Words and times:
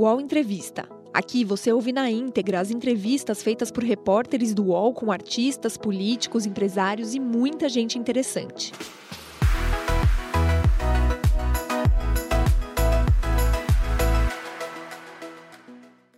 UOL 0.00 0.18
Entrevista. 0.18 0.88
Aqui 1.12 1.44
você 1.44 1.70
ouve 1.70 1.92
na 1.92 2.10
íntegra 2.10 2.58
as 2.58 2.70
entrevistas 2.70 3.42
feitas 3.42 3.70
por 3.70 3.84
repórteres 3.84 4.54
do 4.54 4.68
UOL 4.68 4.94
com 4.94 5.12
artistas, 5.12 5.76
políticos, 5.76 6.46
empresários 6.46 7.14
e 7.14 7.20
muita 7.20 7.68
gente 7.68 7.98
interessante. 7.98 8.72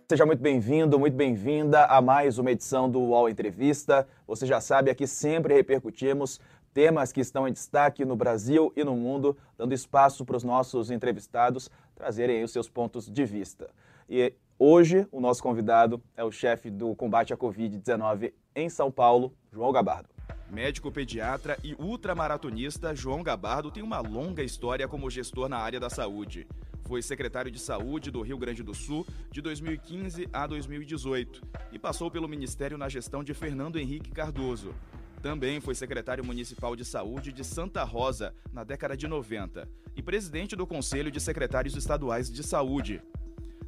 Seja 0.07 0.25
muito 0.25 0.41
bem-vindo, 0.41 0.97
muito 0.97 1.17
bem-vinda 1.17 1.83
a 1.83 2.01
mais 2.01 2.37
uma 2.37 2.51
edição 2.51 2.89
do 2.89 3.01
UOL 3.01 3.27
Entrevista. 3.27 4.07
Você 4.25 4.45
já 4.45 4.61
sabe, 4.61 4.91
aqui 4.91 5.05
sempre 5.05 5.55
repercutimos 5.55 6.39
temas 6.73 7.11
que 7.11 7.21
estão 7.21 7.47
em 7.47 7.53
destaque 7.53 8.03
no 8.03 8.15
Brasil 8.15 8.71
e 8.75 8.83
no 8.83 8.95
mundo, 8.95 9.37
dando 9.57 9.73
espaço 9.73 10.25
para 10.25 10.35
os 10.37 10.43
nossos 10.43 10.89
entrevistados 10.89 11.69
trazerem 11.95 12.43
os 12.43 12.51
seus 12.51 12.69
pontos 12.69 13.09
de 13.09 13.25
vista. 13.25 13.69
E 14.09 14.33
hoje 14.59 15.07
o 15.11 15.19
nosso 15.19 15.41
convidado 15.41 16.01
é 16.15 16.23
o 16.23 16.31
chefe 16.31 16.69
do 16.69 16.95
combate 16.95 17.33
à 17.33 17.37
Covid-19 17.37 18.33
em 18.55 18.69
São 18.69 18.91
Paulo, 18.91 19.33
João 19.51 19.71
Gabardo. 19.71 20.09
Médico 20.49 20.91
pediatra 20.91 21.57
e 21.63 21.73
ultramaratonista, 21.75 22.95
João 22.95 23.23
Gabardo 23.23 23.71
tem 23.71 23.81
uma 23.81 23.99
longa 23.99 24.43
história 24.43 24.87
como 24.87 25.09
gestor 25.09 25.49
na 25.49 25.57
área 25.57 25.79
da 25.79 25.89
saúde. 25.89 26.47
Foi 26.83 27.01
secretário 27.01 27.49
de 27.49 27.59
Saúde 27.59 28.11
do 28.11 28.21
Rio 28.21 28.37
Grande 28.37 28.61
do 28.61 28.73
Sul 28.73 29.07
de 29.31 29.41
2015 29.41 30.27
a 30.31 30.45
2018 30.45 31.41
e 31.71 31.79
passou 31.79 32.11
pelo 32.11 32.27
Ministério 32.27 32.77
na 32.77 32.89
gestão 32.89 33.23
de 33.23 33.33
Fernando 33.33 33.79
Henrique 33.79 34.11
Cardoso. 34.11 34.75
Também 35.23 35.61
foi 35.61 35.73
secretário 35.73 36.21
municipal 36.21 36.75
de 36.75 36.83
saúde 36.83 37.31
de 37.31 37.45
Santa 37.45 37.81
Rosa 37.85 38.35
na 38.51 38.65
década 38.65 38.97
de 38.97 39.07
90 39.07 39.69
e 39.95 40.03
presidente 40.03 40.53
do 40.53 40.67
Conselho 40.67 41.09
de 41.09 41.21
Secretários 41.21 41.77
Estaduais 41.77 42.29
de 42.29 42.43
Saúde. 42.43 43.01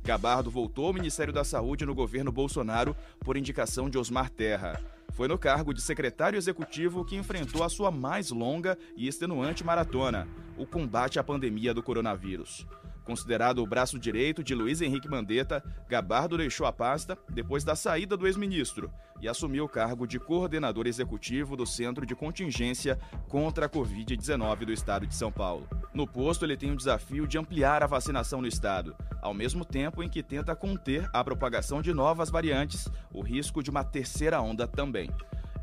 Gabardo 0.04 0.52
voltou 0.52 0.88
ao 0.88 0.94
Ministério 0.94 1.31
da 1.31 1.45
Saúde 1.45 1.86
no 1.86 1.95
governo 1.95 2.30
Bolsonaro 2.30 2.94
por 3.22 3.38
indicação 3.38 3.89
de 3.89 3.97
Osmar 3.97 4.30
Terra. 4.30 4.84
Foi 5.14 5.30
no 5.30 5.38
cargo 5.38 5.73
de 5.73 5.81
secretário 5.81 6.36
executivo 6.36 7.06
que 7.06 7.16
enfrentou 7.16 7.64
a 7.64 7.69
sua 7.69 7.90
mais 7.90 8.31
longa 8.31 8.78
e 8.97 9.08
extenuante 9.08 9.64
maratona, 9.64 10.28
o 10.58 10.66
combate 10.66 11.19
à 11.19 11.23
pandemia 11.23 11.73
do 11.73 11.81
coronavírus. 11.81 12.67
Considerado 13.06 13.59
o 13.59 13.67
braço 13.67 14.00
direito 14.00 14.44
de 14.44 14.56
Luiz 14.56 14.81
Henrique 14.81 15.08
Mandetta, 15.08 15.64
Gabardo 15.88 16.38
deixou 16.38 16.66
a 16.66 16.73
pasta 16.73 17.16
depois 17.30 17.64
da 17.64 17.75
saída 17.75 18.17
do 18.17 18.25
ex-ministro 18.25 18.92
e 19.22 19.30
assumiu 19.30 19.66
o 19.66 19.70
cargo 19.70 20.08
de 20.08 20.20
coordenador 20.20 20.88
executivo 20.88 21.56
do 21.56 21.67
Centro 21.67 22.03
de 22.03 22.16
Contingência 22.16 22.97
contra 23.30 23.67
a 23.67 23.70
Covid-19 23.70 24.66
do 24.66 24.73
estado 24.73 25.06
de 25.06 25.14
São 25.14 25.31
Paulo. 25.31 25.70
No 25.94 26.08
posto, 26.08 26.45
ele 26.45 26.58
tem 26.58 26.72
o 26.72 26.75
desafio 26.75 27.28
de 27.28 27.38
ampliar 27.38 27.84
a 27.84 27.88
vacinação 27.88 28.42
no 28.42 28.47
estado, 28.47 28.95
ao 29.22 29.36
mesmo 29.36 29.64
tempo 29.64 30.02
em 30.02 30.09
que 30.09 30.23
tenta 30.23 30.56
conter 30.56 31.08
a 31.14 31.23
propagação 31.23 31.84
de 31.84 31.94
novas 31.94 32.31
variantes, 32.31 32.90
o 33.14 33.22
risco 33.22 33.62
de 33.62 33.69
uma 33.69 33.84
terceira 33.84 34.42
onda 34.42 34.67
também. 34.67 35.12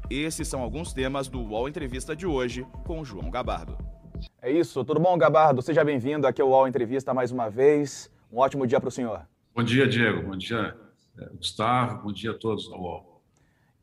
Esses 0.09 0.47
são 0.47 0.61
alguns 0.61 0.93
temas 0.93 1.27
do 1.27 1.41
UOL 1.41 1.69
Entrevista 1.69 2.15
de 2.15 2.25
hoje 2.25 2.65
com 2.85 3.05
João 3.05 3.31
Gabardo. 3.31 3.77
É 4.41 4.51
isso, 4.51 4.85
tudo 4.85 5.01
bom, 5.01 5.17
Gabardo? 5.17 5.63
Seja 5.63 5.85
bem-vindo 5.85 6.27
aqui 6.27 6.43
ao 6.43 6.49
UOL 6.49 6.69
Entrevista 6.69 7.15
mais 7.15 7.31
uma 7.31 7.49
vez. 7.49 8.11
Um 8.33 8.39
ótimo 8.39 8.67
dia 8.67 8.81
para 8.81 8.89
o 8.89 8.93
senhor. 8.93 9.23
Bom 9.55 9.63
dia, 9.63 9.87
Diego. 9.87 10.23
Bom 10.23 10.37
dia, 10.37 10.77
eh, 11.19 11.29
Gustavo. 11.35 12.03
Bom 12.03 12.13
dia 12.13 12.31
a 12.31 12.35
todos 12.35 12.69
do 12.69 12.77
UOL. 12.77 13.23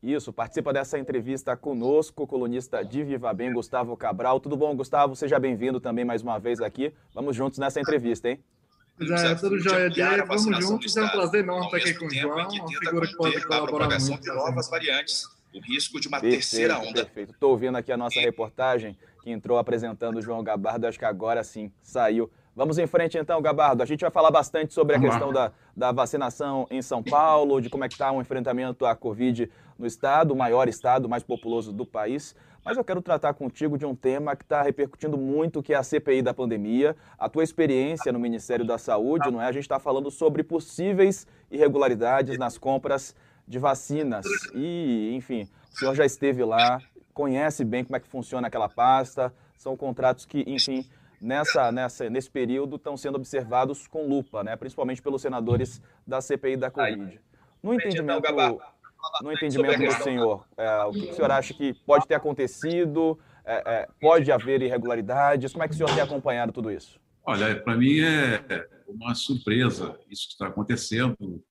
Isso, 0.02 0.32
participa 0.32 0.72
dessa 0.72 0.98
entrevista 0.98 1.56
conosco, 1.56 2.26
colunista 2.26 2.82
de 2.82 3.04
Viva 3.04 3.32
Bem, 3.34 3.52
Gustavo 3.52 3.96
Cabral. 3.96 4.40
Tudo 4.40 4.56
bom, 4.56 4.74
Gustavo? 4.74 5.14
Seja 5.14 5.38
bem-vindo 5.38 5.78
também 5.78 6.04
mais 6.04 6.22
uma 6.22 6.38
vez 6.38 6.60
aqui. 6.60 6.92
Vamos 7.14 7.36
juntos 7.36 7.58
nessa 7.58 7.80
entrevista, 7.80 8.30
hein? 8.30 8.40
Pois 8.96 9.10
é, 9.10 9.34
tudo 9.34 9.58
jóia, 9.58 9.88
Diego. 9.90 10.26
Vamos 10.26 10.64
juntos. 10.64 10.96
É 10.96 11.04
um 11.04 11.08
prazer 11.08 11.42
enorme 11.42 11.66
estar 11.66 11.76
aqui 11.78 11.94
com 11.94 12.06
o 12.06 12.10
João, 12.10 12.48
uma 12.48 12.68
figura 12.68 13.06
que 13.06 13.16
pode 13.16 13.46
colaborar 13.46 13.88
muito. 13.88 14.20
de 14.20 14.28
novas 14.28 14.68
variantes, 14.68 15.24
o 15.54 15.60
risco 15.60 16.00
de 16.00 16.08
uma 16.08 16.20
perfeito, 16.20 16.40
terceira 16.40 16.78
onda. 16.78 17.04
Perfeito. 17.04 17.32
Estou 17.32 17.50
ouvindo 17.50 17.76
aqui 17.76 17.92
a 17.92 17.96
nossa 17.96 18.20
reportagem 18.20 18.96
que 19.22 19.30
entrou 19.30 19.58
apresentando 19.58 20.18
o 20.18 20.22
João 20.22 20.42
Gabardo. 20.42 20.86
Acho 20.86 20.98
que 20.98 21.04
agora 21.04 21.42
sim 21.42 21.72
saiu. 21.82 22.30
Vamos 22.54 22.78
em 22.78 22.86
frente 22.86 23.16
então, 23.16 23.40
Gabardo. 23.40 23.82
A 23.82 23.86
gente 23.86 24.00
vai 24.00 24.10
falar 24.10 24.30
bastante 24.30 24.74
sobre 24.74 24.96
a 24.96 25.00
questão 25.00 25.32
da, 25.32 25.52
da 25.76 25.92
vacinação 25.92 26.66
em 26.70 26.82
São 26.82 27.02
Paulo, 27.02 27.60
de 27.60 27.70
como 27.70 27.84
é 27.84 27.88
que 27.88 27.94
está 27.94 28.10
o 28.10 28.20
enfrentamento 28.20 28.84
à 28.84 28.94
Covid 28.94 29.50
no 29.78 29.86
estado, 29.86 30.32
o 30.32 30.36
maior 30.36 30.68
estado, 30.68 31.08
mais 31.08 31.22
populoso 31.22 31.72
do 31.72 31.86
país. 31.86 32.34
Mas 32.64 32.76
eu 32.76 32.84
quero 32.84 33.00
tratar 33.00 33.32
contigo 33.32 33.78
de 33.78 33.86
um 33.86 33.94
tema 33.94 34.36
que 34.36 34.42
está 34.42 34.62
repercutindo 34.62 35.16
muito, 35.16 35.62
que 35.62 35.72
é 35.72 35.76
a 35.76 35.82
CPI 35.82 36.20
da 36.20 36.34
pandemia, 36.34 36.94
a 37.18 37.28
tua 37.28 37.42
experiência 37.42 38.12
no 38.12 38.18
Ministério 38.18 38.66
da 38.66 38.76
Saúde, 38.76 39.30
não 39.30 39.40
é? 39.40 39.46
A 39.46 39.52
gente 39.52 39.62
está 39.62 39.78
falando 39.78 40.10
sobre 40.10 40.42
possíveis 40.42 41.26
irregularidades 41.50 42.36
nas 42.36 42.58
compras 42.58 43.14
de 43.48 43.58
vacinas. 43.58 44.26
E, 44.54 45.12
enfim, 45.14 45.48
o 45.72 45.78
senhor 45.78 45.94
já 45.94 46.04
esteve 46.04 46.44
lá, 46.44 46.78
conhece 47.20 47.66
bem 47.66 47.84
como 47.84 47.96
é 47.96 48.00
que 48.00 48.08
funciona 48.08 48.46
aquela 48.46 48.66
pasta, 48.66 49.30
são 49.58 49.76
contratos 49.76 50.24
que, 50.24 50.42
enfim, 50.46 50.88
nessa, 51.20 51.70
nessa, 51.70 52.08
nesse 52.08 52.30
período 52.30 52.76
estão 52.76 52.96
sendo 52.96 53.16
observados 53.16 53.86
com 53.86 54.08
lupa, 54.08 54.42
né? 54.42 54.56
principalmente 54.56 55.02
pelos 55.02 55.20
senadores 55.20 55.82
da 56.06 56.22
CPI 56.22 56.56
da 56.56 56.70
Covid. 56.70 57.20
No 57.62 57.74
entendimento, 57.74 58.22
no 59.22 59.32
entendimento 59.32 59.84
do 59.84 60.02
senhor, 60.02 60.46
é, 60.56 60.82
o 60.84 60.92
que 60.92 61.10
o 61.10 61.14
senhor 61.14 61.30
acha 61.30 61.52
que 61.52 61.74
pode 61.84 62.08
ter 62.08 62.14
acontecido? 62.14 63.18
É, 63.44 63.62
é, 63.66 63.88
pode 64.00 64.32
haver 64.32 64.62
irregularidades? 64.62 65.52
Como 65.52 65.62
é 65.62 65.68
que 65.68 65.74
o 65.74 65.76
senhor 65.76 65.92
tem 65.92 66.02
acompanhado 66.02 66.52
tudo 66.52 66.70
isso? 66.70 66.98
Olha, 67.22 67.54
para 67.60 67.76
mim 67.76 68.00
é 68.00 68.66
uma 68.88 69.14
surpresa 69.14 69.94
isso 70.08 70.26
que 70.26 70.32
está 70.32 70.46
acontecendo. 70.46 71.44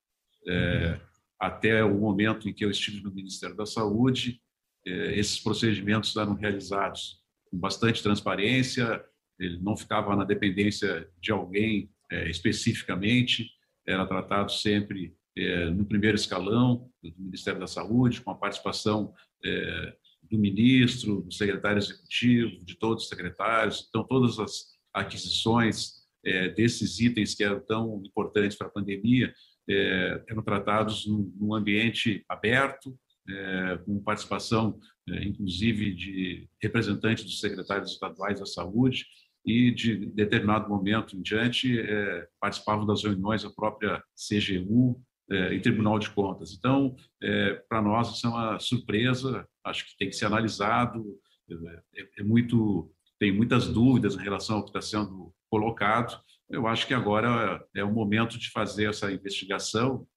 É, 0.48 1.00
até 1.40 1.84
o 1.84 1.94
momento 1.94 2.50
em 2.50 2.54
que 2.54 2.66
eu 2.66 2.72
estive 2.72 3.04
no 3.04 3.14
Ministério 3.14 3.56
da 3.56 3.68
Saúde, 3.68 4.42
esses 4.86 5.40
procedimentos 5.40 6.16
eram 6.16 6.34
realizados 6.34 7.20
com 7.50 7.58
bastante 7.58 8.02
transparência, 8.02 9.04
ele 9.40 9.60
não 9.62 9.76
ficava 9.76 10.16
na 10.16 10.24
dependência 10.24 11.08
de 11.20 11.32
alguém 11.32 11.90
é, 12.12 12.30
especificamente, 12.30 13.50
era 13.88 14.06
tratado 14.06 14.52
sempre 14.52 15.16
é, 15.38 15.70
no 15.70 15.86
primeiro 15.86 16.16
escalão 16.16 16.92
do 17.02 17.14
Ministério 17.18 17.60
da 17.60 17.68
Saúde, 17.68 18.22
com 18.22 18.32
a 18.32 18.36
participação 18.36 19.14
do 20.30 20.38
ministro, 20.38 21.22
do 21.22 21.34
secretário 21.34 21.80
executivo, 21.80 22.64
de 22.66 22.76
todos 22.76 23.04
os 23.04 23.10
secretários. 23.10 23.88
Então, 23.88 24.04
todas 24.04 24.38
as 24.38 24.78
aquisições 24.94 26.00
desses 26.58 27.00
itens 27.00 27.34
que 27.34 27.44
eram 27.44 27.62
tão 27.62 28.04
importantes 28.06 28.58
para 28.58 28.68
a 28.68 28.70
pandemia 28.70 29.34
eram 30.28 30.44
tratados 30.44 31.08
num 31.08 31.56
ambiente 31.56 32.26
aberto, 32.28 33.00
é, 33.00 33.09
com 33.86 34.02
participação, 34.02 34.80
é, 35.08 35.24
inclusive, 35.24 35.94
de 35.94 36.50
representantes 36.62 37.24
dos 37.24 37.40
secretários 37.40 37.92
estaduais 37.92 38.40
da 38.40 38.46
saúde, 38.46 39.06
e 39.46 39.72
de 39.72 40.06
determinado 40.08 40.70
momento 40.70 41.16
em 41.16 41.22
diante 41.22 41.80
é, 41.80 42.28
participavam 42.40 42.86
das 42.86 43.04
reuniões 43.04 43.46
a 43.46 43.50
própria 43.50 44.04
CGU 44.14 45.02
é, 45.32 45.54
e 45.54 45.62
Tribunal 45.62 45.98
de 45.98 46.10
Contas. 46.10 46.54
Então, 46.54 46.96
para 47.70 47.82
nós, 47.82 48.16
isso 48.16 48.28
é 48.28 48.30
uma 48.30 48.60
surpresa, 48.60 49.48
acho 49.64 49.86
que 49.86 49.98
tem 49.98 50.10
que 50.10 50.16
ser 50.16 50.26
analisado, 50.26 51.06
é, 51.96 52.08
é, 52.20 52.24
muito, 52.24 52.92
tem 53.20 53.32
muitas 53.32 53.68
dúvidas 53.68 54.16
em 54.16 54.24
relação 54.24 54.58
ao 54.58 54.64
que 54.64 54.70
está 54.70 54.82
sendo 54.82 55.34
colocado. 55.50 56.20
Eu 56.50 56.68
acho 56.68 56.86
que 56.86 56.94
agora 56.94 57.64
é 57.76 57.84
o 57.84 57.92
momento 57.92 58.38
de 58.38 58.50
fazer 58.52 58.90
essa 58.90 59.12
investigação 59.12 60.08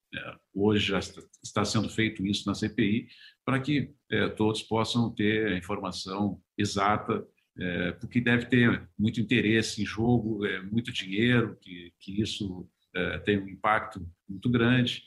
hoje 0.55 0.89
já 0.89 0.99
está 0.99 1.65
sendo 1.65 1.89
feito 1.89 2.27
isso 2.27 2.47
na 2.47 2.55
CPI, 2.55 3.09
para 3.45 3.61
que 3.61 3.95
é, 4.11 4.28
todos 4.28 4.62
possam 4.62 5.11
ter 5.11 5.49
a 5.49 5.56
informação 5.56 6.41
exata, 6.56 7.27
é, 7.59 7.93
porque 7.93 8.21
deve 8.21 8.47
ter 8.47 8.89
muito 8.99 9.21
interesse 9.21 9.83
em 9.83 9.87
jogo, 9.87 10.45
é, 10.47 10.62
muito 10.62 10.93
dinheiro, 10.93 11.57
que, 11.60 11.92
que 12.01 12.21
isso 12.21 12.69
é, 12.95 13.19
tem 13.19 13.39
um 13.39 13.48
impacto 13.48 14.07
muito 14.28 14.51
grande. 14.51 15.03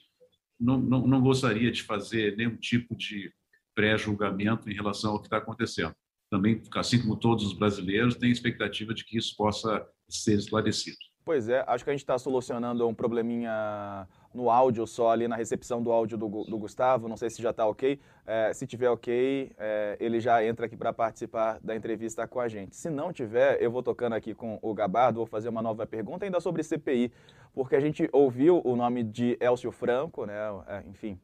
Não, 0.59 0.77
não, 0.79 1.07
não 1.07 1.21
gostaria 1.21 1.71
de 1.71 1.83
fazer 1.83 2.35
nenhum 2.35 2.56
tipo 2.56 2.95
de 2.95 3.31
pré-julgamento 3.74 4.69
em 4.69 4.74
relação 4.74 5.12
ao 5.12 5.19
que 5.19 5.27
está 5.27 5.38
acontecendo. 5.38 5.94
Também, 6.29 6.62
assim 6.75 7.01
como 7.01 7.18
todos 7.18 7.45
os 7.45 7.53
brasileiros, 7.53 8.15
tem 8.15 8.31
expectativa 8.31 8.94
de 8.94 9.06
que 9.06 9.18
isso 9.18 9.35
possa 9.35 9.85
ser 10.09 10.38
esclarecido. 10.38 10.97
Pois 11.24 11.50
é, 11.50 11.63
acho 11.68 11.83
que 11.83 11.89
a 11.89 11.94
gente 11.94 12.03
está 12.03 12.18
solucionando 12.19 12.88
um 12.88 12.94
probleminha 12.94 14.07
no 14.35 14.49
áudio 14.49 14.85
só, 14.85 15.11
ali 15.11 15.27
na 15.27 15.35
recepção 15.35 15.81
do 15.81 15.91
áudio 15.91 16.17
do, 16.17 16.27
do 16.43 16.57
Gustavo. 16.57 17.07
Não 17.07 17.15
sei 17.15 17.29
se 17.29 17.41
já 17.41 17.51
está 17.51 17.65
ok. 17.65 17.99
É, 18.27 18.53
se 18.53 18.67
tiver 18.67 18.89
ok, 18.89 19.51
é, 19.57 19.97
ele 19.99 20.19
já 20.19 20.43
entra 20.43 20.65
aqui 20.65 20.75
para 20.75 20.91
participar 20.91 21.57
da 21.63 21.75
entrevista 21.75 22.27
com 22.27 22.39
a 22.39 22.47
gente. 22.47 22.75
Se 22.75 22.89
não 22.89 23.13
tiver, 23.13 23.61
eu 23.61 23.71
vou 23.71 23.81
tocando 23.81 24.13
aqui 24.13 24.33
com 24.35 24.59
o 24.61 24.73
Gabardo, 24.73 25.17
vou 25.19 25.25
fazer 25.25 25.47
uma 25.47 25.61
nova 25.61 25.85
pergunta 25.87 26.25
ainda 26.25 26.39
sobre 26.41 26.63
CPI, 26.63 27.11
porque 27.53 27.75
a 27.75 27.79
gente 27.79 28.09
ouviu 28.11 28.61
o 28.65 28.75
nome 28.75 29.03
de 29.03 29.37
Elcio 29.39 29.71
Franco, 29.71 30.25
né? 30.25 30.35
É, 30.67 30.83
enfim. 30.89 31.17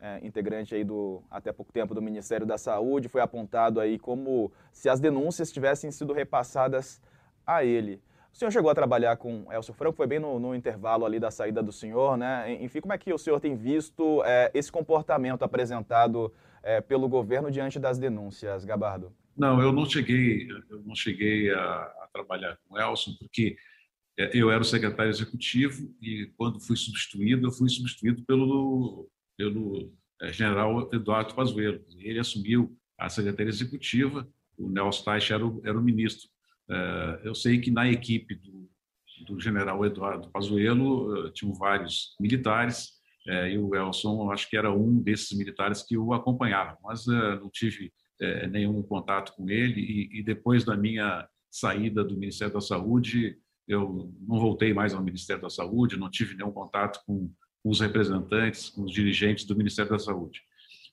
É, 0.00 0.24
integrante 0.24 0.76
aí 0.76 0.84
do 0.84 1.20
até 1.28 1.52
pouco 1.52 1.72
tempo 1.72 1.92
do 1.92 2.00
Ministério 2.00 2.46
da 2.46 2.56
Saúde, 2.56 3.08
foi 3.08 3.20
apontado 3.20 3.80
aí 3.80 3.98
como 3.98 4.52
se 4.70 4.88
as 4.88 5.00
denúncias 5.00 5.50
tivessem 5.50 5.90
sido 5.90 6.12
repassadas 6.12 7.02
a 7.44 7.64
ele. 7.64 8.00
O 8.32 8.36
senhor 8.38 8.50
chegou 8.50 8.70
a 8.70 8.74
trabalhar 8.74 9.16
com 9.16 9.52
Elcio 9.52 9.74
Franco, 9.74 9.96
foi 9.96 10.06
bem 10.06 10.18
no, 10.18 10.38
no, 10.38 10.54
intervalo 10.54 11.04
ali 11.04 11.18
da 11.18 11.30
saída 11.30 11.62
do 11.62 11.72
senhor, 11.72 12.16
né? 12.16 12.56
Enfim, 12.62 12.80
como 12.80 12.92
é 12.92 12.98
que 12.98 13.12
o 13.12 13.18
senhor 13.18 13.40
tem 13.40 13.56
visto 13.56 14.22
é, 14.24 14.50
esse 14.54 14.70
comportamento 14.70 15.42
apresentado 15.42 16.32
é, 16.62 16.80
pelo 16.80 17.08
governo 17.08 17.50
diante 17.50 17.78
das 17.78 17.98
denúncias, 17.98 18.64
Gabardo? 18.64 19.12
Não, 19.36 19.60
eu 19.60 19.72
não 19.72 19.86
cheguei, 19.86 20.48
eu 20.70 20.82
não 20.84 20.94
cheguei 20.94 21.52
a, 21.52 21.58
a 21.58 22.08
trabalhar 22.12 22.58
com 22.68 22.78
Elcio, 22.78 23.16
porque 23.18 23.56
é, 24.18 24.30
eu 24.36 24.50
era 24.50 24.60
o 24.60 24.64
secretário 24.64 25.10
executivo 25.10 25.94
e 26.02 26.26
quando 26.36 26.60
fui 26.60 26.76
substituído, 26.76 27.46
eu 27.46 27.52
fui 27.52 27.68
substituído 27.68 28.24
pelo, 28.24 29.08
pelo 29.36 29.92
é, 30.20 30.32
general 30.32 30.90
Eduardo 30.92 31.34
Pazuello. 31.34 31.80
Ele 31.98 32.18
assumiu 32.18 32.76
a 32.98 33.08
secretaria 33.08 33.50
executiva, 33.50 34.28
o 34.56 34.68
Nelson 34.68 35.04
Teich 35.04 35.32
era 35.32 35.46
o, 35.46 35.60
era 35.64 35.78
o 35.78 35.82
ministro. 35.82 36.28
É, 36.70 37.20
eu 37.24 37.34
sei 37.34 37.60
que 37.60 37.70
na 37.70 37.90
equipe 37.90 38.34
do, 38.34 38.68
do 39.26 39.40
general 39.40 39.84
Eduardo 39.84 40.30
Pazuello 40.30 41.26
eh, 41.26 41.30
tinham 41.32 41.52
vários 41.54 42.14
militares, 42.20 42.98
é, 43.26 43.52
e 43.52 43.58
o 43.58 43.74
Elson, 43.74 44.30
acho 44.30 44.48
que 44.48 44.56
era 44.56 44.72
um 44.72 45.02
desses 45.02 45.36
militares 45.36 45.82
que 45.82 45.98
o 45.98 46.14
acompanhava, 46.14 46.78
mas 46.82 47.06
é, 47.06 47.38
não 47.38 47.50
tive 47.50 47.92
é, 48.20 48.46
nenhum 48.46 48.82
contato 48.82 49.34
com 49.34 49.48
ele, 49.50 49.80
e, 49.80 50.20
e, 50.20 50.22
depois 50.22 50.64
da 50.64 50.76
minha 50.76 51.28
saída 51.50 52.02
do 52.02 52.16
Ministério 52.16 52.54
da 52.54 52.60
Saúde, 52.60 53.36
eu 53.66 54.12
não 54.26 54.38
voltei 54.40 54.72
mais 54.72 54.94
ao 54.94 55.02
Ministério 55.02 55.42
da 55.42 55.50
Saúde, 55.50 55.98
não 55.98 56.10
tive 56.10 56.36
nenhum 56.36 56.50
contato 56.50 57.00
com 57.06 57.30
os 57.62 57.80
representantes, 57.80 58.70
com 58.70 58.84
os 58.84 58.92
dirigentes 58.92 59.44
do 59.44 59.56
Ministério 59.56 59.90
da 59.90 59.98
Saúde. 59.98 60.40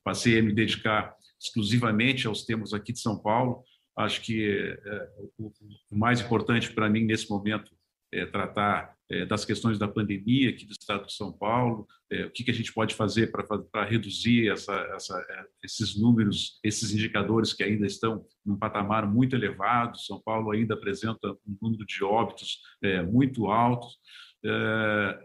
Passei 0.03 0.37
a 0.37 0.43
me 0.43 0.53
dedicar 0.53 1.15
exclusivamente 1.39 2.27
aos 2.27 2.43
temas 2.43 2.73
aqui 2.73 2.91
de 2.91 2.99
São 2.99 3.17
Paulo, 3.17 3.63
Acho 3.97 4.21
que 4.21 4.77
é, 4.85 5.09
o, 5.37 5.51
o, 5.91 5.97
mais 5.97 6.19
importante 6.19 6.71
para 6.73 6.89
mim 6.89 7.05
nesse 7.05 7.29
momento 7.29 7.71
é 8.11 8.25
tratar 8.25 8.95
é, 9.09 9.25
das 9.25 9.45
questões 9.45 9.77
da 9.77 9.87
pandemia 9.87 10.49
aqui 10.49 10.65
do 10.65 10.71
Estado 10.71 11.05
de 11.05 11.13
São 11.13 11.31
Paulo, 11.31 11.87
é, 12.11 12.25
o 12.25 12.31
que, 12.31 12.43
que 12.43 12.51
a 12.51 12.53
gente 12.53 12.73
pode 12.73 12.95
fazer 12.95 13.31
para 13.31 13.85
reduzir 13.85 14.49
essa, 14.49 14.73
essa, 14.95 15.19
é, 15.19 15.45
esses 15.63 15.95
números, 15.95 16.59
esses 16.63 16.91
indicadores 16.91 17.53
que 17.53 17.63
ainda 17.63 17.85
estão 17.85 18.25
num 18.45 18.57
patamar 18.57 19.07
muito 19.07 19.35
elevado. 19.35 19.99
São 19.99 20.19
Paulo 20.21 20.51
ainda 20.51 20.73
apresenta 20.73 21.31
um 21.45 21.57
número 21.61 21.85
de 21.85 22.03
óbitos 22.03 22.59
é, 22.81 23.01
muito 23.01 23.47
alto. 23.47 23.87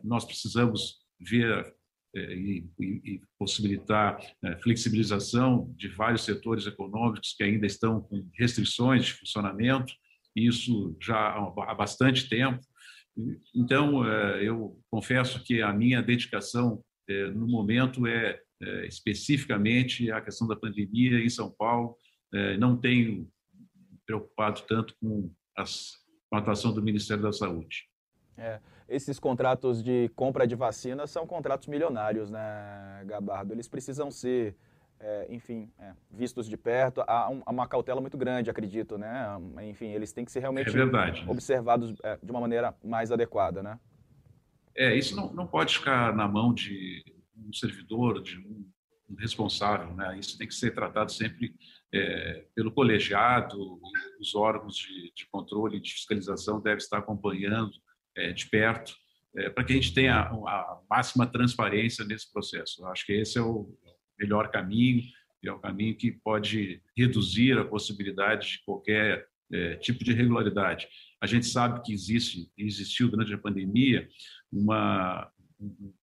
nós 0.03 0.25
precisamos 0.25 1.01
ver 1.19 1.75
e, 2.15 2.65
e, 2.81 3.21
possibilitar 3.39 4.21
é, 4.43 4.57
flexibilização 4.59 5.73
de 5.77 5.89
vários 5.89 6.25
setores 6.25 6.67
econômicos 6.67 7.35
que 7.37 7.45
ainda 7.45 7.67
estão 7.67 8.01
com 8.01 8.29
restrições 8.39 9.05
de 9.05 9.13
funcionamento, 9.15 9.93
isso 10.35 10.97
já 11.01 11.17
há 11.17 11.75
bastante 11.75 12.29
tempo. 12.29 12.61
Então, 13.55 14.05
é, 14.05 14.43
eu 14.45 14.81
confesso 14.91 15.43
que 15.45 15.63
a 15.63 15.73
minha 15.73 16.03
dedicação 16.03 16.83
no 17.35 17.49
momento 17.49 18.07
é 18.07 18.41
especificamente 18.87 20.13
a 20.13 20.21
questão 20.21 20.47
da 20.47 20.55
pandemia 20.55 21.19
em 21.19 21.29
São 21.29 21.51
Paulo. 21.51 21.97
Não 22.57 22.77
tenho 22.77 23.29
preocupado 24.07 24.63
tanto 24.69 24.95
com, 25.01 25.29
as, 25.57 25.95
com 26.29 26.37
a 26.37 26.39
atuação 26.39 26.73
do 26.73 26.81
Ministério 26.81 27.21
da 27.21 27.33
Saúde. 27.33 27.90
É 28.41 28.59
esses 28.91 29.21
contratos 29.21 29.83
de 29.83 30.11
compra 30.17 30.47
de 30.47 30.57
vacina 30.57 31.07
são 31.07 31.27
contratos 31.27 31.69
milionários, 31.69 32.29
né, 32.29 33.05
Gabardo? 33.07 33.55
Eles 33.55 33.69
precisam 33.69 34.11
ser, 34.11 34.57
é, 34.99 35.27
enfim, 35.31 35.71
é, 35.79 35.93
vistos 36.11 36.49
de 36.49 36.57
perto. 36.57 37.03
Há, 37.07 37.31
um, 37.31 37.41
há, 37.47 37.51
uma 37.53 37.69
cautela 37.69 38.01
muito 38.01 38.19
grande, 38.19 38.51
acredito, 38.51 38.99
né? 38.99 39.29
Enfim, 39.63 39.93
eles 39.93 40.13
têm 40.13 40.25
que 40.25 40.33
ser 40.33 40.41
realmente 40.41 40.77
é 40.77 41.31
observados 41.31 41.95
é, 42.03 42.19
de 42.21 42.31
uma 42.31 42.41
maneira 42.41 42.75
mais 42.83 43.13
adequada, 43.13 43.63
né? 43.63 43.79
É, 44.77 44.95
isso 44.95 45.15
não, 45.15 45.33
não 45.33 45.47
pode 45.47 45.79
ficar 45.79 46.15
na 46.15 46.27
mão 46.27 46.53
de 46.53 47.05
um 47.37 47.53
servidor, 47.53 48.21
de 48.21 48.39
um, 48.39 48.67
responsável, 49.19 49.95
né? 49.95 50.19
Isso 50.19 50.37
tem 50.37 50.49
que 50.49 50.55
ser 50.55 50.75
tratado 50.75 51.13
sempre 51.13 51.55
é, 51.93 52.45
pelo 52.57 52.73
colegiado, 52.73 53.81
os 54.21 54.35
órgãos 54.35 54.77
de, 54.77 55.13
de 55.15 55.27
controle 55.31 55.77
e 55.77 55.81
de 55.81 55.93
fiscalização 55.93 56.61
devem 56.61 56.79
estar 56.79 56.99
acompanhando 56.99 57.73
de 58.35 58.47
perto, 58.47 58.95
é, 59.37 59.49
para 59.49 59.65
que 59.65 59.73
a 59.73 59.77
gente 59.77 59.95
tenha 59.95 60.23
a 60.23 60.81
máxima 60.89 61.27
transparência 61.27 62.05
nesse 62.05 62.31
processo. 62.33 62.85
Acho 62.87 63.07
que 63.07 63.13
esse 63.13 63.39
é 63.39 63.43
o 63.43 63.73
melhor 64.19 64.51
caminho, 64.51 65.03
e 65.43 65.49
é 65.49 65.53
o 65.53 65.59
caminho 65.59 65.97
que 65.97 66.13
pode 66.13 66.83
reduzir 66.97 67.59
a 67.59 67.65
possibilidade 67.65 68.53
de 68.53 68.65
qualquer 68.65 69.27
é, 69.53 69.77
tipo 69.77 70.05
de 70.05 70.13
irregularidade. 70.13 70.87
A 71.21 71.27
gente 71.27 71.47
sabe 71.47 71.83
que 71.83 71.93
existe, 71.93 72.51
existiu 72.57 73.09
durante 73.09 73.33
a 73.33 73.39
pandemia 73.39 74.09
uma, 74.53 75.31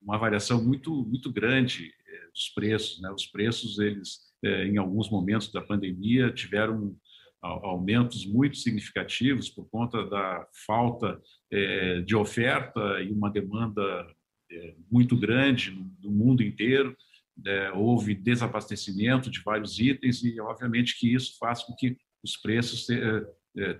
uma 0.01 0.17
variação 0.17 0.63
muito, 0.63 1.05
muito 1.05 1.31
grande 1.31 1.93
é, 2.07 2.29
dos 2.31 2.49
preços. 2.49 3.01
Né? 3.01 3.11
Os 3.11 3.27
preços, 3.27 3.77
eles, 3.79 4.19
é, 4.43 4.65
em 4.65 4.77
alguns 4.77 5.09
momentos 5.09 5.51
da 5.51 5.61
pandemia, 5.61 6.31
tiveram 6.31 6.95
aumentos 7.47 8.25
muito 8.25 8.57
significativos 8.57 9.49
por 9.49 9.69
conta 9.69 10.05
da 10.05 10.47
falta 10.65 11.19
é, 11.51 12.01
de 12.01 12.15
oferta 12.15 13.01
e 13.01 13.11
uma 13.11 13.29
demanda 13.29 13.81
é, 14.51 14.75
muito 14.91 15.17
grande 15.17 15.71
no 16.01 16.11
mundo 16.11 16.43
inteiro. 16.43 16.95
É, 17.45 17.71
houve 17.71 18.15
desabastecimento 18.15 19.29
de 19.29 19.41
vários 19.41 19.79
itens 19.79 20.23
e, 20.23 20.39
obviamente, 20.39 20.97
que 20.99 21.13
isso 21.13 21.37
faz 21.39 21.63
com 21.63 21.75
que 21.75 21.97
os 22.23 22.35
preços 22.35 22.87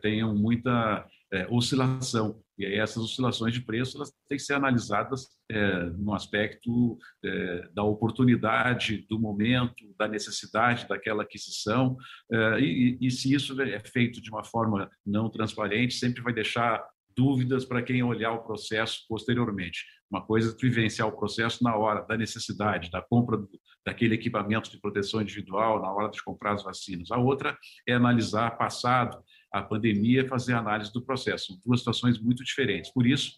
tenham 0.01 0.35
muita 0.35 1.05
oscilação. 1.49 2.39
E 2.57 2.65
aí 2.65 2.75
essas 2.75 3.03
oscilações 3.03 3.53
de 3.53 3.61
preço 3.61 3.97
elas 3.97 4.11
têm 4.27 4.37
que 4.37 4.43
ser 4.43 4.53
analisadas 4.53 5.27
é, 5.49 5.83
no 5.91 6.13
aspecto 6.13 6.97
é, 7.23 7.69
da 7.73 7.83
oportunidade, 7.83 9.05
do 9.09 9.19
momento, 9.19 9.93
da 9.97 10.07
necessidade 10.07 10.87
daquela 10.87 11.23
aquisição. 11.23 11.95
É, 12.31 12.59
e, 12.59 12.97
e, 12.99 13.11
se 13.11 13.33
isso 13.33 13.59
é 13.61 13.79
feito 13.79 14.21
de 14.21 14.29
uma 14.29 14.43
forma 14.43 14.89
não 15.05 15.29
transparente, 15.29 15.95
sempre 15.95 16.21
vai 16.21 16.33
deixar 16.33 16.83
dúvidas 17.15 17.65
para 17.65 17.81
quem 17.81 18.03
olhar 18.03 18.31
o 18.31 18.43
processo 18.43 19.03
posteriormente. 19.09 19.83
Uma 20.09 20.21
coisa 20.21 20.53
é 20.53 20.61
vivenciar 20.61 21.07
o 21.07 21.17
processo 21.17 21.63
na 21.63 21.75
hora 21.75 22.01
da 22.01 22.15
necessidade, 22.15 22.91
da 22.91 23.01
compra 23.01 23.37
do, 23.37 23.49
daquele 23.85 24.13
equipamento 24.13 24.69
de 24.69 24.79
proteção 24.79 25.21
individual, 25.21 25.81
na 25.81 25.91
hora 25.91 26.09
de 26.09 26.23
comprar 26.23 26.53
as 26.53 26.63
vacinas. 26.63 27.11
A 27.11 27.17
outra 27.17 27.57
é 27.87 27.93
analisar 27.93 28.57
passado, 28.57 29.17
a 29.51 29.61
pandemia 29.61 30.27
fazer 30.27 30.53
análise 30.53 30.91
do 30.91 31.01
processo. 31.01 31.47
São 31.47 31.59
duas 31.65 31.79
situações 31.79 32.19
muito 32.19 32.43
diferentes. 32.43 32.91
Por 32.91 33.05
isso, 33.05 33.31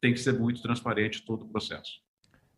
tem 0.00 0.12
que 0.12 0.20
ser 0.20 0.38
muito 0.38 0.62
transparente 0.62 1.24
todo 1.24 1.44
o 1.44 1.48
processo. 1.48 2.06